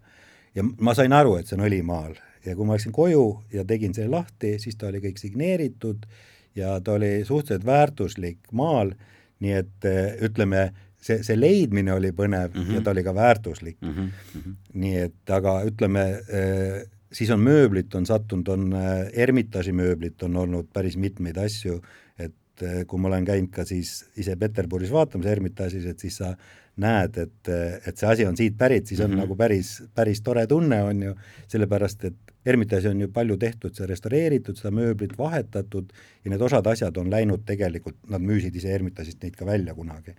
ja 0.55 0.65
ma 0.65 0.95
sain 0.97 1.13
aru, 1.13 1.37
et 1.37 1.47
see 1.47 1.59
on 1.59 1.67
õlimaal. 1.67 2.17
Ja 2.41 2.55
kui 2.57 2.65
ma 2.65 2.73
läksin 2.73 2.93
koju 2.95 3.25
ja 3.53 3.61
tegin 3.69 3.93
selle 3.93 4.09
lahti, 4.15 4.55
siis 4.59 4.75
ta 4.75 4.87
oli 4.89 4.97
kõik 5.03 5.19
signeeritud 5.21 6.07
ja 6.55 6.79
ta 6.83 6.93
oli 6.93 7.25
suhteliselt 7.25 7.65
väärtuslik 7.65 8.39
maal, 8.51 8.93
nii 9.39 9.53
et 9.57 9.85
eh, 9.89 10.15
ütleme, 10.27 10.71
see, 11.01 11.21
see 11.25 11.37
leidmine 11.39 11.93
oli 11.93 12.11
põnev 12.11 12.53
mm 12.53 12.61
-hmm. 12.61 12.73
ja 12.73 12.81
ta 12.81 12.91
oli 12.91 13.03
ka 13.03 13.15
väärtuslik 13.15 13.77
mm. 13.81 13.93
-hmm. 13.93 14.55
nii 14.73 14.97
et 14.97 15.29
aga 15.29 15.61
ütleme 15.65 16.03
äh, 16.11 16.81
siis 17.11 17.29
on 17.29 17.39
mööblit, 17.39 17.95
on 17.95 18.05
sattunud, 18.05 18.47
on 18.47 18.73
äh, 18.73 19.07
Ermitaaži 19.13 19.71
mööblit 19.75 20.23
on 20.23 20.37
olnud 20.37 20.69
päris 20.73 20.97
mitmeid 20.97 21.37
asju, 21.37 21.81
et 22.61 22.67
äh, 22.67 22.81
kui 22.87 23.01
ma 23.01 23.09
olen 23.09 23.25
käinud 23.25 23.51
ka 23.53 23.65
siis 23.67 24.01
ise 24.19 24.35
Peterburis 24.39 24.91
vaatamas 24.93 25.29
Ermitaažis, 25.31 25.85
et 25.89 25.99
siis 25.99 26.17
sa 26.21 26.35
näed, 26.81 27.17
et, 27.17 27.49
äh, 27.49 27.79
et 27.87 27.97
see 27.97 28.09
asi 28.09 28.25
on 28.27 28.37
siit 28.37 28.57
pärit, 28.57 28.87
siis 28.87 28.99
on 28.99 29.09
mm 29.09 29.15
-hmm. 29.15 29.23
nagu 29.25 29.35
päris, 29.35 29.83
päris 29.95 30.21
tore 30.21 30.47
tunne, 30.47 30.83
on 30.83 31.03
ju, 31.03 31.15
sellepärast 31.47 32.05
et 32.05 32.15
Ermitaaži 32.45 32.87
on 32.87 33.01
ju 33.01 33.07
palju 33.07 33.37
tehtud, 33.37 33.75
see 33.75 33.85
restaureeritud, 33.85 34.57
seda 34.57 34.71
mööblit 34.71 35.17
vahetatud 35.17 35.91
ja 36.25 36.31
need 36.31 36.41
osad 36.41 36.67
asjad 36.67 36.97
on 36.97 37.11
läinud 37.11 37.45
tegelikult, 37.45 37.97
nad 38.09 38.21
müüsid 38.21 38.55
ise 38.55 38.73
Ermitaažist 38.73 39.21
neid 39.23 39.35
ka 39.35 39.45
välja 39.45 39.73
kunagi. 39.73 40.15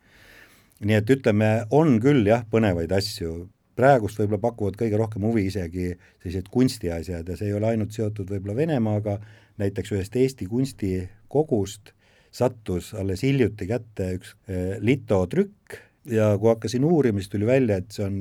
nii 0.82 0.94
et 0.94 1.10
ütleme, 1.10 1.66
on 1.70 2.00
küll 2.00 2.26
jah, 2.26 2.44
põnevaid 2.50 2.92
asju, 2.92 3.48
praegust 3.76 4.18
võib-olla 4.18 4.40
pakuvad 4.40 4.76
kõige 4.76 4.98
rohkem 4.98 5.22
huvi 5.22 5.46
isegi 5.46 5.94
sellised 6.22 6.48
kunstiasjad 6.50 7.28
ja 7.28 7.36
see 7.36 7.46
ei 7.46 7.54
ole 7.54 7.66
ainult 7.66 7.92
seotud 7.92 8.30
võib-olla 8.30 8.56
Venemaaga, 8.56 9.20
näiteks 9.58 9.92
ühest 9.92 10.16
Eesti 10.16 10.46
kunstikogust 10.46 11.92
sattus 12.32 12.92
alles 12.98 13.22
hiljuti 13.26 13.68
kätte 13.68 14.12
üks 14.16 14.34
eh, 14.48 14.76
litotrükk 14.80 15.78
ja 16.10 16.32
kui 16.40 16.50
hakkasin 16.50 16.84
uurima, 16.84 17.20
siis 17.20 17.30
tuli 17.32 17.46
välja, 17.46 17.78
et 17.78 17.92
see 17.94 18.06
on 18.06 18.18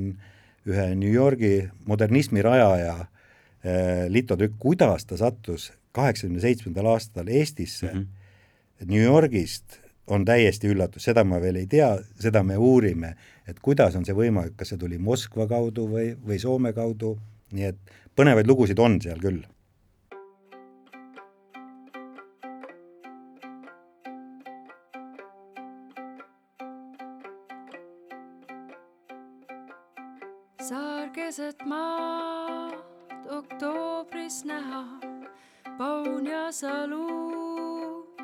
ühe 0.70 0.88
New 0.96 1.12
Yorgi 1.14 1.70
modernismi 1.90 2.44
rajaja 2.46 2.98
eh, 3.02 4.10
litotrükk, 4.12 4.60
kuidas 4.62 5.08
ta 5.10 5.18
sattus 5.18 5.72
kaheksakümne 5.96 6.44
seitsmendal 6.44 6.92
aastal 6.94 7.28
Eestisse 7.28 7.94
mm, 7.94 8.00
-hmm. 8.00 8.86
New 8.92 9.04
Yorgist 9.04 9.80
on 10.08 10.26
täiesti 10.26 10.68
üllatus, 10.68 11.04
seda 11.04 11.24
ma 11.24 11.40
veel 11.42 11.62
ei 11.62 11.68
tea, 11.68 11.92
seda 12.20 12.44
me 12.44 12.58
uurime, 12.58 13.16
et 13.48 13.60
kuidas 13.60 13.96
on 13.96 14.06
see 14.06 14.16
võimalik, 14.16 14.56
kas 14.58 14.74
see 14.74 14.78
tuli 14.82 14.98
Moskva 14.98 15.48
kaudu 15.48 15.88
või, 15.88 16.12
või 16.28 16.40
Soome 16.40 16.74
kaudu, 16.74 17.18
nii 17.52 17.64
et 17.70 17.78
põnevaid 18.16 18.48
lugusid 18.48 18.80
on 18.80 19.00
seal 19.02 19.20
küll. 19.20 19.44
Paun 35.78 36.26
ja 36.26 36.52
salu 36.52 37.08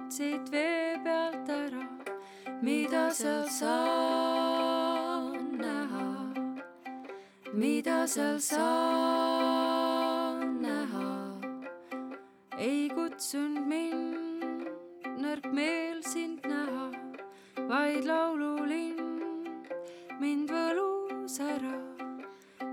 siit 0.10 0.52
vee 0.52 0.98
pealt 1.04 1.50
ära, 1.50 1.84
mida 2.62 3.10
seal 3.20 3.48
saan 3.60 5.38
näha, 5.62 6.08
mida 7.54 8.08
seal 8.08 8.40
saan 8.40 9.42
näha. 10.64 11.10
ei 12.58 12.90
kutsunud 12.96 13.68
mind 13.74 14.66
nõrk 15.22 15.46
meel 15.60 16.02
sind 16.14 16.40
näha, 16.48 16.88
vaid 17.70 18.04
laululind 18.10 19.72
mind 20.24 20.50
võlus 20.56 21.40
ära, 21.52 21.78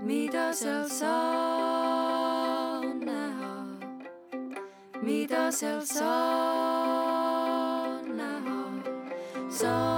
mida 0.01 0.53
seal 0.53 0.89
saan 0.89 1.74
mida 5.45 5.51
seal 5.57 5.81
saan 5.85 7.25
näha. 8.17 8.61
saare 9.49 9.94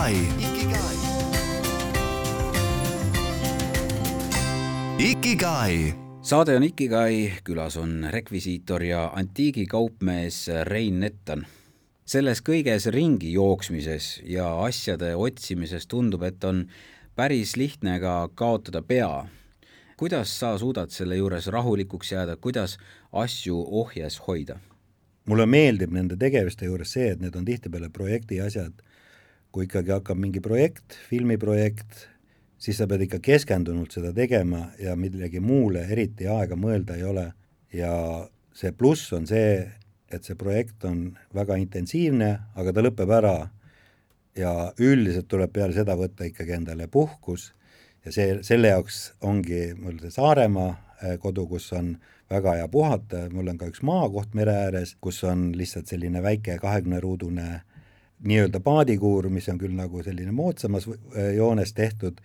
Ikigai. 0.00 0.16
Ikigai. 4.98 5.94
saade 6.22 6.56
on 6.56 6.62
Ikigai, 6.62 7.32
külas 7.44 7.76
on 7.76 8.06
rekvisiitor 8.10 8.82
ja 8.82 9.12
antiigikaupmees 9.16 10.50
Rein 10.62 11.00
Nettan. 11.00 11.46
selles 12.04 12.40
kõiges 12.40 12.86
ringi 12.90 13.32
jooksmises 13.32 14.22
ja 14.24 14.64
asjade 14.64 15.16
otsimises 15.16 15.86
tundub, 15.86 16.22
et 16.22 16.44
on 16.44 16.66
päris 17.14 17.56
lihtne 17.56 18.00
ka 18.00 18.28
kaotada 18.34 18.82
pea. 18.82 19.26
kuidas 19.96 20.38
sa 20.40 20.58
suudad 20.58 20.90
selle 20.90 21.16
juures 21.16 21.46
rahulikuks 21.46 22.12
jääda, 22.12 22.36
kuidas 22.36 22.78
asju 23.12 23.66
ohjes 23.70 24.18
hoida? 24.28 24.60
mulle 25.26 25.46
meeldib 25.46 25.92
nende 25.92 26.16
tegevuste 26.16 26.64
juures 26.64 26.92
see, 26.92 27.10
et 27.10 27.20
need 27.20 27.36
on 27.36 27.44
tihtipeale 27.44 27.88
projekti 27.88 28.40
asjad. 28.40 28.72
Kui 29.50 29.66
ikkagi 29.66 29.92
hakkab 29.94 30.18
mingi 30.20 30.42
projekt, 30.42 30.96
filmiprojekt, 31.08 32.06
siis 32.60 32.78
sa 32.78 32.86
pead 32.90 33.06
ikka 33.06 33.20
keskendunult 33.24 33.94
seda 33.96 34.12
tegema 34.14 34.68
ja 34.78 34.94
millegi 34.98 35.40
muule 35.42 35.86
eriti 35.90 36.28
aega 36.30 36.58
mõelda 36.58 36.98
ei 36.98 37.06
ole. 37.08 37.26
Ja 37.74 37.92
see 38.54 38.72
pluss 38.76 39.12
on 39.16 39.26
see, 39.30 39.62
et 40.10 40.26
see 40.26 40.36
projekt 40.38 40.84
on 40.86 41.10
väga 41.34 41.56
intensiivne, 41.60 42.30
aga 42.58 42.74
ta 42.74 42.84
lõpeb 42.84 43.14
ära. 43.20 43.38
Ja 44.38 44.70
üldiselt 44.78 45.26
tuleb 45.30 45.50
peale 45.52 45.74
seda 45.74 45.96
võtta 45.98 46.28
ikkagi 46.28 46.54
endale 46.54 46.86
puhkus. 46.88 47.50
Ja 48.06 48.14
see, 48.14 48.38
selle 48.46 48.70
jaoks 48.70 49.10
ongi 49.26 49.72
mul 49.76 49.98
see 50.00 50.12
Saaremaa 50.14 50.70
äh, 50.70 51.16
kodu, 51.20 51.46
kus 51.50 51.66
on 51.76 51.96
väga 52.30 52.54
hea 52.60 52.68
puhata, 52.70 53.24
mul 53.34 53.50
on 53.50 53.58
ka 53.58 53.66
üks 53.68 53.82
maakoht 53.84 54.36
mere 54.38 54.54
ääres, 54.66 54.94
kus 55.02 55.18
on 55.26 55.50
lihtsalt 55.58 55.90
selline 55.90 56.22
väike 56.22 56.56
kahekümne 56.62 57.00
ruudune 57.02 57.48
nii-öelda 58.26 58.60
paadikuur, 58.60 59.28
mis 59.32 59.48
on 59.48 59.58
küll 59.60 59.74
nagu 59.76 60.02
selline 60.04 60.32
moodsamas 60.32 60.88
äh, 60.88 61.32
joones 61.36 61.72
tehtud, 61.76 62.20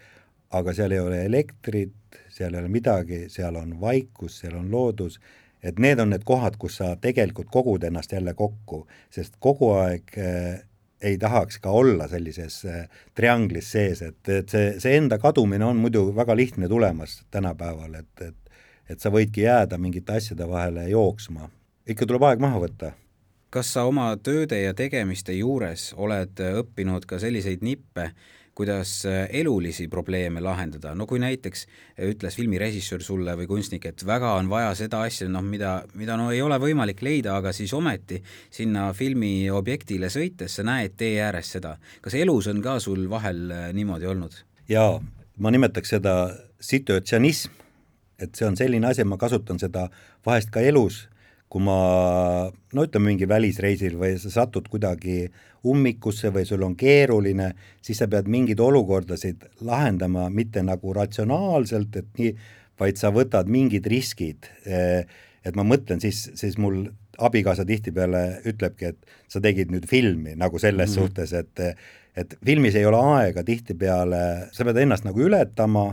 aga 0.56 0.74
seal 0.74 0.94
ei 0.96 1.02
ole 1.02 1.24
elektrit, 1.26 2.20
seal 2.30 2.54
ei 2.54 2.64
ole 2.64 2.72
midagi, 2.72 3.26
seal 3.32 3.56
on 3.60 3.76
vaikus, 3.82 4.40
seal 4.44 4.56
on 4.60 4.70
loodus, 4.72 5.20
et 5.64 5.80
need 5.82 6.00
on 6.00 6.12
need 6.14 6.24
kohad, 6.28 6.60
kus 6.62 6.80
sa 6.82 6.94
tegelikult 7.02 7.50
kogud 7.52 7.84
ennast 7.84 8.14
jälle 8.14 8.36
kokku, 8.38 8.86
sest 9.10 9.40
kogu 9.40 9.72
aeg 9.80 10.18
äh, 10.22 10.64
ei 11.06 11.18
tahaks 11.22 11.60
ka 11.62 11.74
olla 11.76 12.08
sellises 12.12 12.62
äh, 12.70 12.86
trianglis 13.16 13.72
sees, 13.72 14.02
et, 14.02 14.22
et 14.30 14.50
see, 14.50 14.74
see 14.80 14.98
enda 14.98 15.20
kadumine 15.22 15.66
on 15.66 15.80
muidu 15.80 16.08
väga 16.16 16.36
lihtne 16.36 16.70
tulemas 16.72 17.22
tänapäeval, 17.32 18.02
et, 18.02 18.14
et 18.22 18.42
et 18.90 19.02
sa 19.02 19.10
võidki 19.10 19.46
jääda 19.46 19.80
mingite 19.82 20.20
asjade 20.20 20.46
vahele 20.50 20.84
jooksma. 20.92 21.50
ikka 21.90 22.06
tuleb 22.06 22.24
aeg 22.28 22.42
maha 22.42 22.60
võtta 22.62 22.92
kas 23.56 23.72
sa 23.72 23.86
oma 23.88 24.10
tööde 24.20 24.58
ja 24.60 24.74
tegemiste 24.76 25.36
juures 25.36 25.94
oled 25.96 26.42
õppinud 26.44 27.06
ka 27.08 27.20
selliseid 27.24 27.64
nippe, 27.64 28.10
kuidas 28.56 29.02
elulisi 29.36 29.90
probleeme 29.92 30.40
lahendada, 30.44 30.94
no 30.96 31.04
kui 31.08 31.20
näiteks 31.20 31.66
ütles 32.08 32.38
filmirežissöör 32.40 33.04
sulle 33.04 33.34
või 33.36 33.50
kunstnik, 33.50 33.88
et 33.90 34.04
väga 34.08 34.32
on 34.40 34.48
vaja 34.52 34.72
seda 34.80 35.02
asja, 35.04 35.28
noh 35.32 35.44
mida, 35.44 35.74
mida 36.00 36.16
no 36.20 36.30
ei 36.32 36.40
ole 36.44 36.60
võimalik 36.64 37.04
leida, 37.04 37.36
aga 37.36 37.52
siis 37.56 37.74
ometi 37.76 38.22
sinna 38.56 38.90
filmiobjektile 38.96 40.08
sõites 40.12 40.56
sa 40.56 40.64
näed 40.68 40.96
tee 41.00 41.20
ääres 41.24 41.52
seda. 41.58 41.76
kas 42.02 42.16
elus 42.16 42.48
on 42.52 42.64
ka 42.64 42.80
sul 42.80 43.10
vahel 43.12 43.52
niimoodi 43.76 44.08
olnud? 44.08 44.40
ja 44.72 44.88
ma 45.38 45.52
nimetaks 45.52 45.96
seda 45.98 46.16
situatsionism, 46.64 47.52
et 48.20 48.36
see 48.36 48.48
on 48.48 48.56
selline 48.56 48.88
asi, 48.88 49.04
ma 49.04 49.20
kasutan 49.20 49.60
seda 49.60 49.90
vahest 50.26 50.52
ka 50.52 50.64
elus, 50.64 51.06
kui 51.56 51.64
ma 51.64 52.52
no 52.52 52.84
ütleme 52.84 53.14
mingi 53.14 53.30
välisreisil 53.32 53.94
või 53.96 54.18
sa 54.20 54.28
satud 54.34 54.66
kuidagi 54.68 55.30
ummikusse 55.72 56.28
või 56.36 56.44
sul 56.44 56.66
on 56.68 56.74
keeruline, 56.76 57.54
siis 57.80 58.02
sa 58.02 58.10
pead 58.12 58.28
mingeid 58.28 58.60
olukordasid 58.60 59.46
lahendama 59.64 60.26
mitte 60.28 60.66
nagu 60.68 60.92
ratsionaalselt, 60.98 61.96
et 61.96 62.20
nii, 62.20 62.34
vaid 62.76 63.00
sa 63.00 63.14
võtad 63.16 63.48
mingid 63.48 63.88
riskid. 63.88 64.52
et 64.68 65.56
ma 65.56 65.64
mõtlen 65.64 66.04
siis, 66.04 66.26
siis 66.36 66.58
mul 66.60 66.90
abikaasa 67.24 67.64
tihtipeale 67.64 68.42
ütlebki, 68.52 68.92
et 68.92 69.18
sa 69.32 69.40
tegid 69.40 69.72
nüüd 69.72 69.88
filmi 69.88 70.36
nagu 70.36 70.60
selles 70.60 70.92
mm 70.92 71.06
suhtes, 71.06 71.34
et 71.34 71.78
et 72.16 72.38
filmis 72.46 72.76
ei 72.76 72.86
ole 72.86 73.00
aega 73.16 73.44
tihtipeale, 73.44 74.52
sa 74.52 74.68
pead 74.68 74.84
ennast 74.84 75.08
nagu 75.08 75.24
ületama, 75.24 75.88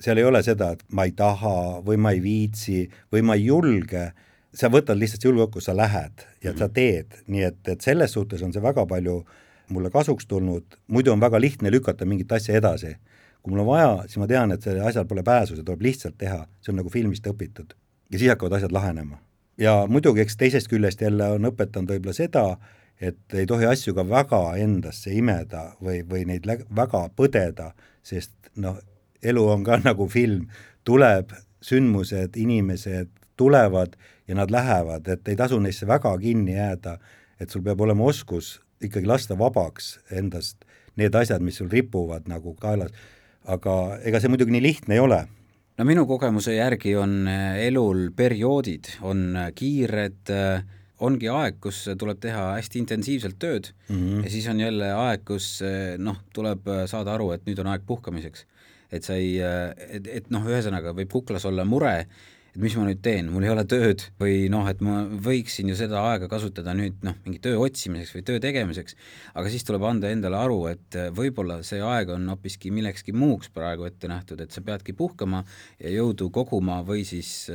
seal 0.00 0.20
ei 0.20 0.24
ole 0.24 0.44
seda, 0.44 0.74
et 0.76 0.84
ma 0.92 1.08
ei 1.08 1.16
taha 1.16 1.80
või 1.84 1.96
ma 1.96 2.12
ei 2.12 2.20
viitsi 2.20 2.90
või 3.12 3.24
ma 3.24 3.40
ei 3.40 3.48
julge, 3.48 4.10
sa 4.58 4.70
võtad 4.72 4.98
lihtsalt 4.98 5.24
julgeoleku, 5.24 5.60
sa 5.62 5.76
lähed 5.76 6.24
ja 6.42 6.54
sa 6.58 6.68
teed, 6.68 7.20
nii 7.30 7.44
et, 7.46 7.60
et 7.70 7.84
selles 7.84 8.12
suhtes 8.12 8.42
on 8.42 8.52
see 8.54 8.62
väga 8.62 8.86
palju 8.90 9.20
mulle 9.68 9.90
kasuks 9.92 10.26
tulnud, 10.26 10.78
muidu 10.88 11.12
on 11.12 11.20
väga 11.20 11.40
lihtne 11.40 11.70
lükata 11.70 12.06
mingit 12.08 12.32
asja 12.32 12.56
edasi. 12.56 12.96
kui 13.42 13.52
mul 13.52 13.60
on 13.62 13.66
vaja, 13.66 13.90
siis 14.06 14.18
ma 14.18 14.26
tean, 14.26 14.52
et 14.52 14.64
sellel 14.64 14.86
asjal 14.88 15.04
pole 15.06 15.22
pääsu, 15.22 15.54
see 15.54 15.64
tuleb 15.64 15.84
lihtsalt 15.86 16.16
teha, 16.18 16.40
see 16.60 16.72
on 16.72 16.80
nagu 16.80 16.90
filmist 16.90 17.26
õpitud. 17.26 17.76
ja 18.10 18.18
siis 18.18 18.30
hakkavad 18.30 18.58
asjad 18.58 18.72
lahenema. 18.72 19.20
ja 19.58 19.86
muidugi, 19.86 20.20
eks 20.20 20.36
teisest 20.36 20.68
küljest 20.68 21.00
jälle 21.00 21.30
on 21.36 21.52
õpetanud 21.52 21.94
võib-olla 21.94 22.16
seda, 22.16 22.58
et 23.00 23.34
ei 23.34 23.46
tohi 23.46 23.66
asju 23.66 23.94
ka 23.94 24.08
väga 24.08 24.42
endasse 24.56 25.14
imeda 25.14 25.74
või, 25.82 26.02
või 26.02 26.24
neid 26.26 26.46
väga 26.76 27.08
põdeda, 27.16 27.72
sest 28.02 28.32
noh, 28.56 28.78
elu 29.22 29.48
on 29.48 29.64
ka 29.64 29.78
nagu 29.88 30.08
film, 30.08 30.48
tuleb 30.84 31.32
sündmused, 31.62 32.36
inimesed 32.36 33.10
tulevad 33.36 33.94
ja 34.28 34.36
nad 34.36 34.50
lähevad, 34.52 35.08
et 35.08 35.28
ei 35.28 35.36
tasu 35.36 35.58
neisse 35.60 35.86
väga 35.88 36.12
kinni 36.20 36.56
jääda, 36.56 36.98
et 37.40 37.50
sul 37.50 37.64
peab 37.64 37.80
olema 37.80 38.04
oskus 38.04 38.58
ikkagi 38.84 39.08
lasta 39.08 39.38
vabaks 39.38 39.96
endast 40.14 40.64
need 40.98 41.14
asjad, 41.14 41.42
mis 41.42 41.58
sul 41.60 41.70
ripuvad 41.72 42.28
nagu 42.30 42.54
kaelas. 42.60 42.92
aga 43.48 43.98
ega 44.04 44.20
see 44.20 44.28
muidugi 44.28 44.52
nii 44.52 44.62
lihtne 44.62 44.98
ei 44.98 45.00
ole 45.00 45.22
no 45.78 45.84
minu 45.88 46.04
kogemuse 46.06 46.56
järgi 46.58 46.96
on 47.00 47.22
äh, 47.30 47.62
elul 47.68 48.10
perioodid, 48.16 48.90
on 49.00 49.36
äh, 49.36 49.52
kiired, 49.54 50.34
ongi 50.98 51.30
aeg, 51.30 51.60
kus 51.62 51.84
tuleb 51.98 52.18
teha 52.20 52.44
hästi 52.58 52.82
intensiivselt 52.82 53.38
tööd 53.38 53.70
mm 53.88 53.96
-hmm. 53.96 54.24
ja 54.24 54.30
siis 54.30 54.48
on 54.50 54.60
jälle 54.60 54.92
aeg, 54.92 55.24
kus 55.24 55.62
noh, 55.98 56.18
tuleb 56.34 56.66
saada 56.86 57.14
aru, 57.14 57.30
et 57.32 57.46
nüüd 57.46 57.60
on 57.62 57.70
aeg 57.72 57.86
puhkamiseks. 57.86 58.46
et 58.92 59.04
sa 59.04 59.14
ei, 59.14 59.38
et, 59.88 60.06
et 60.06 60.30
noh, 60.30 60.42
ühesõnaga 60.42 60.94
võib 60.96 61.10
kuklas 61.12 61.44
olla 61.44 61.64
mure, 61.64 62.06
et 62.52 62.60
mis 62.62 62.76
ma 62.78 62.86
nüüd 62.88 63.00
teen, 63.04 63.30
mul 63.32 63.46
ei 63.46 63.52
ole 63.52 63.64
tööd 63.68 64.04
või 64.20 64.46
noh, 64.52 64.68
et 64.70 64.82
ma 64.84 65.00
võiksin 65.28 65.70
ju 65.72 65.78
seda 65.78 66.02
aega 66.10 66.30
kasutada 66.30 66.74
nüüd 66.76 67.02
noh, 67.06 67.16
mingi 67.26 67.40
töö 67.44 67.58
otsimiseks 67.66 68.14
või 68.16 68.24
töö 68.30 68.42
tegemiseks, 68.44 68.96
aga 69.38 69.52
siis 69.52 69.66
tuleb 69.68 69.86
anda 69.88 70.12
endale 70.12 70.40
aru, 70.40 70.60
et 70.72 71.00
võib-olla 71.16 71.60
see 71.66 71.82
aeg 71.84 72.14
on 72.14 72.28
hoopiski 72.32 72.72
millekski 72.74 73.16
muuks 73.16 73.52
praegu 73.54 73.88
ette 73.88 74.10
nähtud, 74.10 74.40
et 74.44 74.54
sa 74.54 74.64
peadki 74.64 74.96
puhkama 74.96 75.44
ja 75.78 75.92
jõudu 75.98 76.30
koguma 76.34 76.80
või 76.86 77.04
siis 77.08 77.50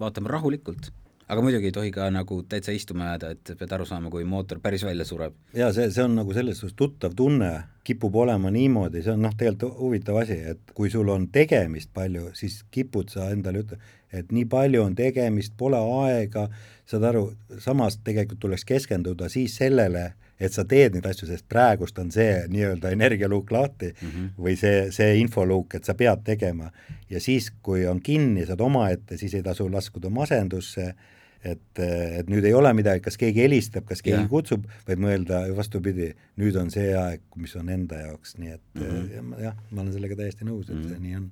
vaatama 0.00 0.36
rahulikult 0.36 0.92
aga 1.30 1.42
muidugi 1.44 1.70
ei 1.70 1.74
tohi 1.74 1.90
ka 1.94 2.08
nagu 2.10 2.40
täitsa 2.50 2.72
istuma 2.74 3.12
jääda, 3.12 3.30
et 3.34 3.52
pead 3.58 3.72
aru 3.76 3.86
saama, 3.86 4.10
kui 4.10 4.24
mootor 4.26 4.58
päris 4.62 4.82
välja 4.86 5.04
sureb. 5.06 5.34
ja 5.54 5.70
see, 5.72 5.90
see 5.94 6.02
on 6.04 6.16
nagu 6.18 6.34
selles 6.34 6.58
suhtes 6.58 6.76
tuttav 6.78 7.14
tunne, 7.16 7.50
kipub 7.86 8.16
olema 8.24 8.50
niimoodi, 8.50 9.02
see 9.04 9.14
on 9.14 9.22
noh, 9.26 9.34
tegelikult 9.38 9.78
huvitav 9.78 10.18
asi, 10.24 10.40
et 10.54 10.74
kui 10.74 10.90
sul 10.90 11.08
on 11.08 11.28
tegemist 11.32 11.92
palju, 11.94 12.32
siis 12.38 12.60
kipud 12.74 13.12
sa 13.14 13.28
endale 13.34 13.62
ütle, 13.62 13.78
et 14.12 14.32
nii 14.34 14.48
palju 14.50 14.82
on 14.82 14.96
tegemist, 14.98 15.54
pole 15.58 15.78
aega, 16.00 16.48
saad 16.90 17.06
aru, 17.12 17.28
samas 17.62 18.00
tegelikult 18.04 18.42
tuleks 18.42 18.66
keskenduda 18.66 19.30
siis 19.30 19.54
sellele, 19.60 20.10
et 20.40 20.56
sa 20.56 20.64
teed 20.64 20.96
neid 20.96 21.06
asju, 21.06 21.28
sest 21.28 21.46
praegust 21.52 21.98
on 22.00 22.10
see 22.10 22.46
nii-öelda 22.50 22.90
energialuuk 22.96 23.50
lahti 23.52 23.92
mm 23.92 24.08
-hmm. 24.08 24.28
või 24.40 24.56
see, 24.56 24.90
see 24.90 25.18
infoluuk, 25.20 25.74
et 25.76 25.84
sa 25.84 25.94
pead 25.94 26.24
tegema. 26.24 26.70
ja 27.10 27.20
siis, 27.20 27.52
kui 27.62 27.86
on 27.86 28.00
kinni, 28.02 28.46
saad 28.46 28.60
omaette, 28.60 29.16
siis 29.16 29.34
ei 29.34 29.42
tasu 29.42 29.72
laskuda 29.72 30.10
masendusse 30.10 30.94
et, 31.44 31.80
et 31.80 32.30
nüüd 32.30 32.44
ei 32.44 32.54
ole 32.56 32.72
midagi, 32.76 33.02
kas 33.04 33.18
keegi 33.20 33.44
helistab, 33.44 33.86
kas 33.88 34.02
keegi 34.04 34.22
ja. 34.22 34.28
kutsub, 34.30 34.66
vaid 34.88 35.02
mõelda 35.02 35.42
vastupidi, 35.56 36.12
nüüd 36.40 36.56
on 36.60 36.72
see 36.72 36.92
aeg, 36.96 37.24
mis 37.40 37.56
on 37.60 37.70
enda 37.72 38.02
jaoks, 38.04 38.36
nii 38.40 38.56
et 38.56 38.64
mm 38.76 38.86
-hmm. 38.86 39.36
jah, 39.46 39.56
ma 39.70 39.84
olen 39.84 39.92
sellega 39.96 40.18
täiesti 40.20 40.48
nõus, 40.48 40.68
et 40.68 40.76
mm 40.76 40.82
-hmm. 40.82 40.88
see 40.88 41.06
nii 41.06 41.16
on. 41.16 41.30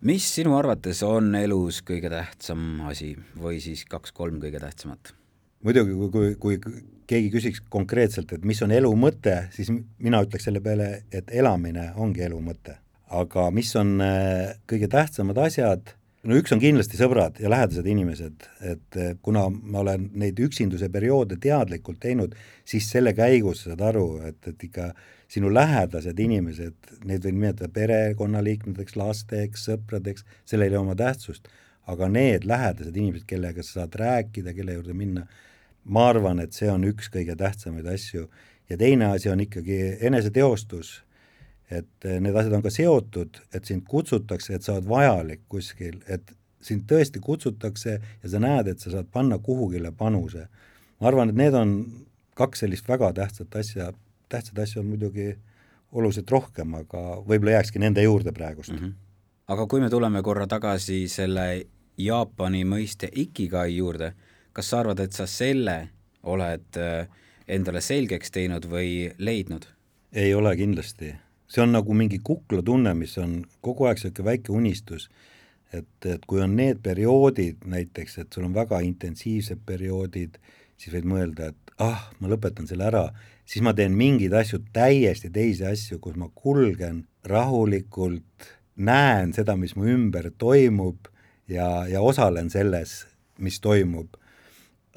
mis 0.00 0.34
sinu 0.34 0.56
arvates 0.56 1.02
on 1.02 1.34
elus 1.34 1.82
kõige 1.82 2.10
tähtsam 2.10 2.80
asi 2.90 3.16
või 3.36 3.60
siis 3.60 3.84
kaks-kolm 3.84 4.40
kõige 4.40 4.60
tähtsamat? 4.60 5.14
muidugi, 5.62 5.92
kui, 5.92 6.36
kui, 6.36 6.58
kui 6.58 6.82
keegi 7.06 7.30
küsiks 7.30 7.62
konkreetselt, 7.68 8.32
et 8.32 8.44
mis 8.44 8.60
on 8.62 8.70
elu 8.70 8.90
mõte, 8.96 9.48
siis 9.54 9.70
mina 9.98 10.20
ütleks 10.22 10.44
selle 10.44 10.60
peale, 10.60 11.04
et 11.12 11.30
elamine 11.30 11.92
ongi 11.96 12.22
elu 12.22 12.40
mõte. 12.40 12.78
aga 13.08 13.50
mis 13.50 13.70
on 13.76 14.00
äh, 14.04 14.58
kõige 14.68 14.88
tähtsamad 14.88 15.38
asjad 15.38 15.94
no 16.26 16.38
üks 16.38 16.52
on 16.54 16.62
kindlasti 16.62 16.98
sõbrad 16.98 17.38
ja 17.42 17.50
lähedased 17.52 17.86
inimesed, 17.86 18.48
et 18.66 18.98
eh, 18.98 19.12
kuna 19.22 19.46
ma 19.50 19.82
olen 19.84 20.08
neid 20.18 20.40
üksinduse 20.42 20.90
perioode 20.92 21.38
teadlikult 21.42 22.00
teinud, 22.02 22.34
siis 22.68 22.88
selle 22.90 23.14
käigus 23.16 23.64
saad 23.66 23.84
aru, 23.90 24.08
et, 24.26 24.40
et 24.50 24.66
ikka 24.68 24.90
sinu 25.30 25.52
lähedased 25.52 26.18
inimesed, 26.18 26.92
neid 27.06 27.24
võin 27.24 27.38
nimetada 27.38 27.70
perekonnaliikmeteks, 27.72 28.96
lasteks, 28.98 29.66
sõpradeks, 29.68 30.26
sellel 30.48 30.72
ei 30.72 30.76
ole 30.76 30.86
oma 30.86 30.98
tähtsust, 30.98 31.50
aga 31.88 32.08
need 32.12 32.46
lähedased 32.48 32.96
inimesed, 32.96 33.28
kellega 33.28 33.64
sa 33.64 33.82
saad 33.82 33.98
rääkida, 34.00 34.54
kelle 34.56 34.78
juurde 34.78 34.96
minna, 34.96 35.26
ma 35.88 36.08
arvan, 36.10 36.40
et 36.42 36.56
see 36.56 36.68
on 36.72 36.84
üks 36.88 37.08
kõige 37.12 37.36
tähtsamaid 37.38 37.86
asju. 37.88 38.26
Ja 38.68 38.76
teine 38.76 39.06
asi 39.14 39.30
on 39.32 39.40
ikkagi 39.40 39.96
eneseteostus 40.04 40.98
et 41.70 42.04
eh, 42.04 42.18
need 42.20 42.36
asjad 42.36 42.56
on 42.58 42.64
ka 42.64 42.72
seotud, 42.72 43.40
et 43.54 43.68
sind 43.68 43.84
kutsutakse, 43.88 44.54
et 44.56 44.64
sa 44.64 44.78
oled 44.78 44.88
vajalik 44.88 45.44
kuskil, 45.52 46.00
et 46.08 46.32
sind 46.64 46.86
tõesti 46.90 47.20
kutsutakse 47.22 47.98
ja 47.98 48.30
sa 48.30 48.40
näed, 48.42 48.70
et 48.72 48.80
sa 48.82 48.92
saad 48.94 49.10
panna 49.12 49.38
kuhugile 49.38 49.92
panuse. 49.92 50.48
ma 51.00 51.08
arvan, 51.08 51.30
et 51.30 51.38
need 51.38 51.54
on 51.54 51.74
kaks 52.38 52.64
sellist 52.64 52.88
väga 52.88 53.12
tähtsat 53.12 53.54
asja, 53.60 53.92
tähtsaid 54.28 54.58
asju 54.58 54.80
on 54.80 54.88
muidugi 54.88 55.36
oluliselt 55.92 56.30
rohkem, 56.30 56.74
aga 56.74 57.20
võib-olla 57.26 57.58
jääkski 57.58 57.78
nende 57.78 58.02
juurde 58.02 58.32
praegust 58.32 58.72
mm. 58.72 58.78
-hmm. 58.78 58.92
aga 59.48 59.66
kui 59.66 59.80
me 59.80 59.90
tuleme 59.90 60.22
korra 60.22 60.46
tagasi 60.46 61.08
selle 61.08 61.66
Jaapani 61.98 62.64
mõiste 62.64 63.08
ikigai 63.12 63.76
juurde, 63.76 64.12
kas 64.52 64.70
sa 64.70 64.80
arvad, 64.80 65.00
et 65.00 65.12
sa 65.12 65.26
selle 65.26 65.88
oled 66.22 66.76
eh, 66.76 67.08
endale 67.48 67.80
selgeks 67.80 68.30
teinud 68.30 68.64
või 68.64 69.12
leidnud? 69.18 69.66
ei 70.12 70.34
ole 70.34 70.56
kindlasti 70.56 71.14
see 71.48 71.62
on 71.64 71.72
nagu 71.72 71.96
mingi 71.96 72.20
kuklatunne, 72.24 72.92
mis 72.94 73.16
on 73.18 73.40
kogu 73.64 73.88
aeg 73.88 73.98
niisugune 73.98 74.28
väike 74.28 74.52
unistus, 74.52 75.08
et, 75.72 75.88
et 76.04 76.24
kui 76.28 76.42
on 76.44 76.54
need 76.56 76.82
perioodid 76.84 77.64
näiteks, 77.68 78.18
et 78.22 78.32
sul 78.32 78.46
on 78.48 78.54
väga 78.56 78.80
intensiivsed 78.84 79.64
perioodid, 79.66 80.38
siis 80.78 80.94
võid 80.94 81.08
mõelda, 81.08 81.50
et 81.52 81.74
ah, 81.84 82.08
ma 82.20 82.30
lõpetan 82.30 82.68
selle 82.68 82.86
ära, 82.88 83.08
siis 83.48 83.64
ma 83.64 83.74
teen 83.76 83.96
mingeid 83.96 84.34
asju, 84.36 84.62
täiesti 84.76 85.30
teisi 85.32 85.66
asju, 85.68 86.00
kus 86.04 86.16
ma 86.20 86.30
kulgen 86.34 87.06
rahulikult, 87.28 88.48
näen 88.78 89.32
seda, 89.34 89.56
mis 89.58 89.74
mu 89.76 89.88
ümber 89.90 90.30
toimub 90.38 91.08
ja, 91.50 91.86
ja 91.90 92.02
osalen 92.04 92.50
selles, 92.52 93.02
mis 93.38 93.60
toimub. 93.60 94.16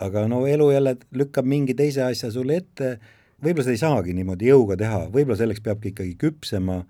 aga 0.02 0.24
no 0.28 0.48
elu 0.50 0.72
jälle 0.72 0.96
lükkab 1.14 1.46
mingi 1.46 1.74
teise 1.78 2.02
asja 2.04 2.32
sulle 2.34 2.56
ette 2.58 3.00
võib-olla 3.42 3.66
seda 3.66 3.76
ei 3.76 3.82
saagi 3.82 4.16
niimoodi 4.18 4.50
jõuga 4.52 4.78
teha, 4.80 5.06
võib-olla 5.14 5.40
selleks 5.40 5.64
peabki 5.66 5.92
ikkagi 5.94 6.16
küpsema 6.22 6.82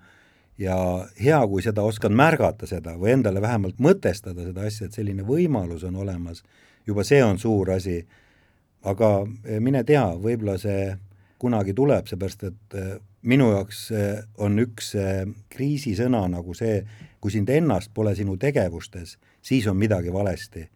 ja 0.60 0.76
hea, 1.20 1.40
kui 1.48 1.62
seda 1.64 1.84
oskad 1.86 2.14
märgata 2.14 2.68
seda 2.68 2.96
või 3.00 3.14
endale 3.16 3.42
vähemalt 3.42 3.80
mõtestada 3.82 4.44
seda 4.46 4.66
asja, 4.68 4.86
et 4.86 4.96
selline 4.96 5.24
võimalus 5.26 5.84
on 5.88 5.96
olemas, 6.02 6.42
juba 6.86 7.04
see 7.06 7.22
on 7.24 7.40
suur 7.40 7.72
asi, 7.76 8.02
aga 8.88 9.14
eh, 9.46 9.60
mine 9.60 9.84
tea, 9.88 10.04
võib-olla 10.18 10.58
see 10.60 10.92
kunagi 11.42 11.74
tuleb, 11.74 12.06
seepärast 12.10 12.44
et 12.50 12.76
eh, 12.78 12.92
minu 13.26 13.50
jaoks 13.54 13.82
eh, 13.96 14.20
on 14.42 14.58
üks 14.62 14.92
kriisisõna 15.52 16.26
nagu 16.30 16.54
see, 16.58 16.82
kui 17.22 17.34
sind 17.34 17.50
ennast 17.54 17.92
pole 17.94 18.14
sinu 18.18 18.36
tegevustes, 18.36 19.16
siis 19.42 19.66
on 19.70 19.78
midagi 19.78 20.12
valesti. 20.12 20.66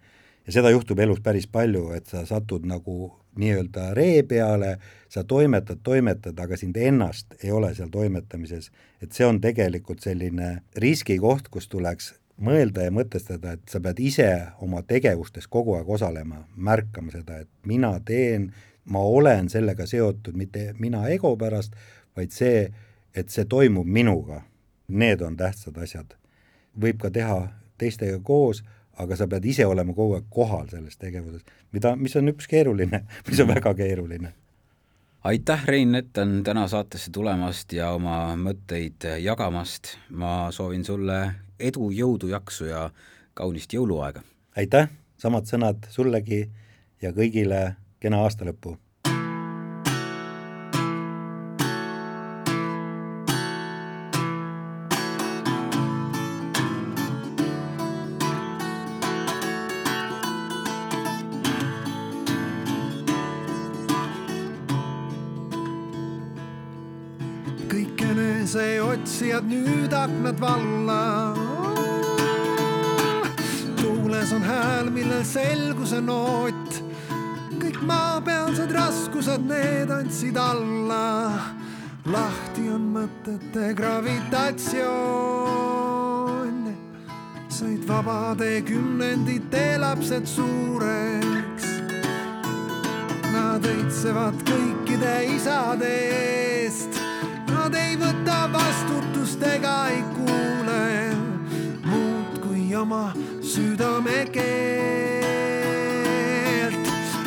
Ja 0.47 0.53
seda 0.53 0.71
juhtub 0.71 0.99
elus 0.99 1.21
päris 1.21 1.47
palju, 1.47 1.91
et 1.97 2.07
sa 2.07 2.27
satud 2.27 2.67
nagu 2.67 3.13
nii-öelda 3.37 3.91
ree 3.95 4.23
peale, 4.23 4.77
sa 5.09 5.25
toimetad, 5.25 5.83
toimetad, 5.83 6.39
aga 6.39 6.57
sind 6.57 6.77
ennast 6.77 7.35
ei 7.43 7.51
ole 7.53 7.75
seal 7.75 7.91
toimetamises. 7.93 8.71
et 9.03 9.13
see 9.13 9.27
on 9.27 9.41
tegelikult 9.41 10.01
selline 10.01 10.63
riskikoht, 10.77 11.49
kus 11.49 11.69
tuleks 11.69 12.15
mõelda 12.41 12.85
ja 12.85 12.93
mõtestada, 12.93 13.57
et 13.57 13.69
sa 13.69 13.81
pead 13.81 14.01
ise 14.01 14.31
oma 14.61 14.83
tegevustes 14.83 15.47
kogu 15.47 15.77
aeg 15.77 15.89
osalema, 15.89 16.45
märkama 16.57 17.13
seda, 17.13 17.41
et 17.41 17.49
mina 17.65 17.93
teen, 18.01 18.53
ma 18.85 19.01
olen 19.01 19.49
sellega 19.49 19.87
seotud, 19.87 20.37
mitte 20.37 20.73
mina 20.79 21.07
ego 21.09 21.37
pärast, 21.37 21.75
vaid 22.17 22.33
see, 22.33 22.69
et 23.15 23.33
see 23.33 23.45
toimub 23.45 23.87
minuga. 23.87 24.43
Need 24.89 25.21
on 25.21 25.37
tähtsad 25.37 25.77
asjad. 25.83 26.15
võib 26.77 26.99
ka 27.01 27.11
teha 27.11 27.49
teistega 27.81 28.19
koos, 28.23 28.63
aga 28.97 29.17
sa 29.17 29.29
pead 29.29 29.45
ise 29.45 29.67
olema 29.67 29.95
kogu 29.95 30.17
aeg 30.19 30.29
kohal 30.33 30.69
selles 30.71 30.97
tegevuses, 31.01 31.45
mida, 31.73 31.95
mis 31.97 32.17
on 32.17 32.33
üks 32.33 32.49
keeruline, 32.51 33.03
mis 33.29 33.41
on 33.41 33.51
väga 33.53 33.75
keeruline. 33.79 34.33
aitäh, 35.27 35.67
Rein 35.67 35.93
Nettan, 35.93 36.43
täna 36.45 36.69
saatesse 36.69 37.11
tulemast 37.13 37.73
ja 37.73 37.91
oma 37.97 38.37
mõtteid 38.41 39.09
jagamast. 39.21 39.97
ma 40.11 40.51
soovin 40.51 40.85
sulle 40.85 41.21
edu, 41.59 41.91
jõudu, 41.91 42.31
jaksu 42.33 42.71
ja 42.71 42.91
kaunist 43.35 43.73
jõuluaega! 43.73 44.23
aitäh, 44.57 44.89
samad 45.19 45.47
sõnad 45.51 45.89
sullegi 45.91 46.47
ja 47.03 47.13
kõigile 47.13 47.77
kena 48.01 48.23
aastalõppu! 48.25 48.79
Enese 68.47 68.83
otsijad 68.83 69.43
nüüd 69.43 69.93
aknad 69.93 70.41
valla. 70.41 71.35
tuules 73.83 74.33
on 74.33 74.43
hääl, 74.43 74.91
millel 74.91 75.25
selguse 75.25 76.01
noot. 76.01 76.83
kõik 77.59 77.83
maapealsed 77.83 78.71
raskused, 78.71 79.41
need 79.49 79.91
andsid 79.91 80.37
alla. 80.37 81.33
lahti 82.07 82.69
on 82.71 82.81
mõtete 82.95 83.75
gravitatsioon. 83.75 86.75
said 87.49 87.89
vabade 87.89 88.63
kümnendite 88.63 89.79
lapsed 89.79 90.27
suureks. 90.27 91.65
Nad 93.33 93.67
õitsevad 93.67 94.35
kõikide 94.47 95.25
isade 95.35 95.87
eest. 95.87 96.46
Nad 97.67 97.75
ei 97.75 97.97
võta 97.99 98.45
vastutust 98.53 99.41
ega 99.43 99.73
ei 99.91 99.99
kuule 100.15 100.83
muud 101.83 102.37
kui 102.45 102.69
oma 102.79 103.09
südamekeelt. 103.43 104.39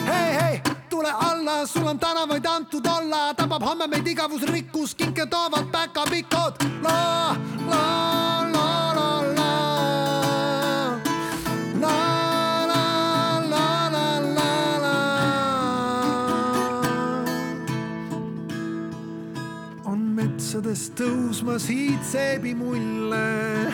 hei, 0.08 0.32
hei, 0.38 0.62
tule 0.90 1.12
alla, 1.12 1.66
sul 1.68 1.92
on 1.92 2.00
tänavaid 2.00 2.48
antud 2.48 2.88
olla, 2.88 3.34
tabab 3.36 3.68
homme 3.68 3.92
meid 3.92 4.08
igavusrikkus, 4.08 4.96
kinke 4.96 5.28
toovad 5.28 5.68
päkapikud. 5.76 6.64
la, 6.88 7.36
la, 7.68 8.49
metsades 20.60 20.90
tõusmas 20.92 21.68
hiidseebi 21.70 22.54
mulle. 22.56 23.72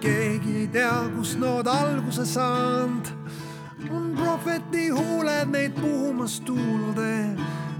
keegi 0.00 0.56
ei 0.60 0.68
tea, 0.72 1.10
kust 1.16 1.38
nood 1.38 1.66
alguse 1.66 2.24
saanud. 2.24 3.08
on 3.90 4.14
prohveti 4.16 4.88
huuled 4.88 5.50
neid 5.50 5.74
puhumas 5.74 6.40
tuulde, 6.40 7.36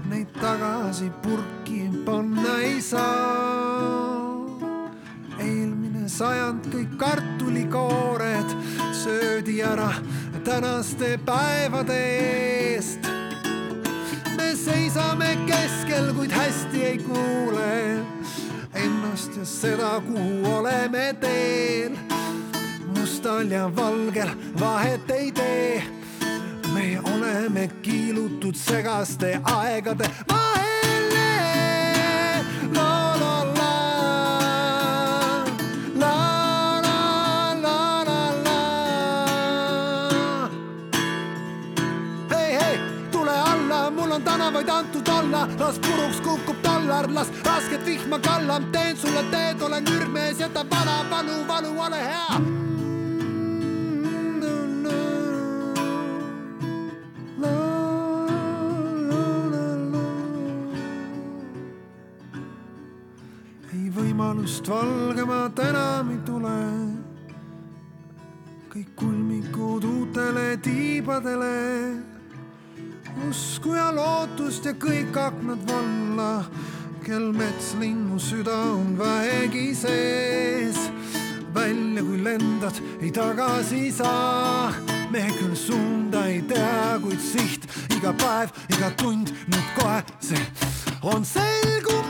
neid 0.09 0.27
tagasi 0.39 1.09
purki 1.23 1.89
panna 2.05 2.59
ei 2.61 2.81
saa. 2.81 4.45
eelmine 5.39 6.07
sajand 6.07 6.67
kõik 6.69 6.97
kartulikoored 6.97 8.49
söödi 8.93 9.61
ära 9.61 9.89
tänaste 10.43 11.17
päevade 11.25 11.97
eest 11.97 13.09
me 14.37 14.53
seisame 14.55 15.33
keskel, 15.47 16.13
kuid 16.13 16.31
hästi 16.31 16.83
ei 16.83 16.97
kuule 16.97 18.14
ennast 19.15 19.37
ja 19.37 19.45
seda, 19.45 20.01
kuhu 20.01 20.55
oleme 20.57 21.15
teel. 21.19 21.91
mustal 22.97 23.51
ja 23.51 23.75
valgel 23.75 24.29
vahet 24.59 25.09
ei 25.09 25.31
tee. 25.31 25.83
me 26.73 26.99
oleme 27.13 27.67
kiilutud 27.81 28.55
segaste 28.55 29.39
aegade 29.43 30.09
vahele. 30.27 31.31
la 32.73 33.15
la 33.19 33.43
la. 33.57 33.75
La 35.95 36.81
la 36.81 37.55
la 37.61 38.03
la 38.03 38.21
la 38.43 38.59
hei, 42.35 42.53
hei, 42.59 42.79
tule 43.11 43.31
alla, 43.31 43.91
mul 43.91 44.11
on 44.11 44.23
tänavaid 44.23 44.69
antud 44.69 45.07
olla, 45.07 45.47
las 45.59 45.79
puruks 45.79 46.21
kukub 46.21 46.63
dollar, 46.63 47.13
las 47.13 47.27
rasket 47.43 47.85
vihma 47.85 48.19
kallam, 48.19 48.71
teen 48.71 48.84
sulle 49.05 49.23
teed, 49.31 49.61
olen 49.61 49.87
ürgmees, 49.87 50.39
jäta 50.39 50.65
vana 50.69 51.05
valu, 51.09 51.47
valu, 51.47 51.79
ole 51.79 52.01
hea. 52.09 52.41
ei 63.75 63.89
võimalust 63.95 64.69
valgemat 64.69 65.59
enam 65.69 66.13
ei 66.15 66.21
tule 66.25 66.59
kõik 68.75 68.91
kulmikud 68.99 69.85
uutele 69.87 70.57
tiibadele. 70.59 71.95
usku 73.29 73.73
ja 73.73 73.87
lootust 73.95 74.65
ja 74.65 74.73
kõik 74.75 75.15
aknad 75.15 75.61
valla, 75.69 76.43
kel 77.05 77.31
metslinnu 77.31 78.19
süda 78.19 78.55
on 78.55 78.99
vähegi 78.99 79.75
sees. 79.75 80.77
välja 81.53 82.01
kui 82.01 82.23
lendad, 82.23 82.75
ei 83.01 83.11
tagasi 83.11 83.91
saa. 83.91 84.73
me 85.11 85.27
küll 85.39 85.55
suunda 85.55 86.25
ei 86.27 86.41
tea, 86.41 86.97
kuid 87.01 87.21
siht 87.21 87.69
iga 87.97 88.13
päev, 88.13 88.49
iga 88.73 88.89
tund, 88.97 89.29
nüüd 89.47 89.69
kohe 89.77 90.01
see 90.19 90.41
on 91.01 91.25
selgumas 91.25 92.04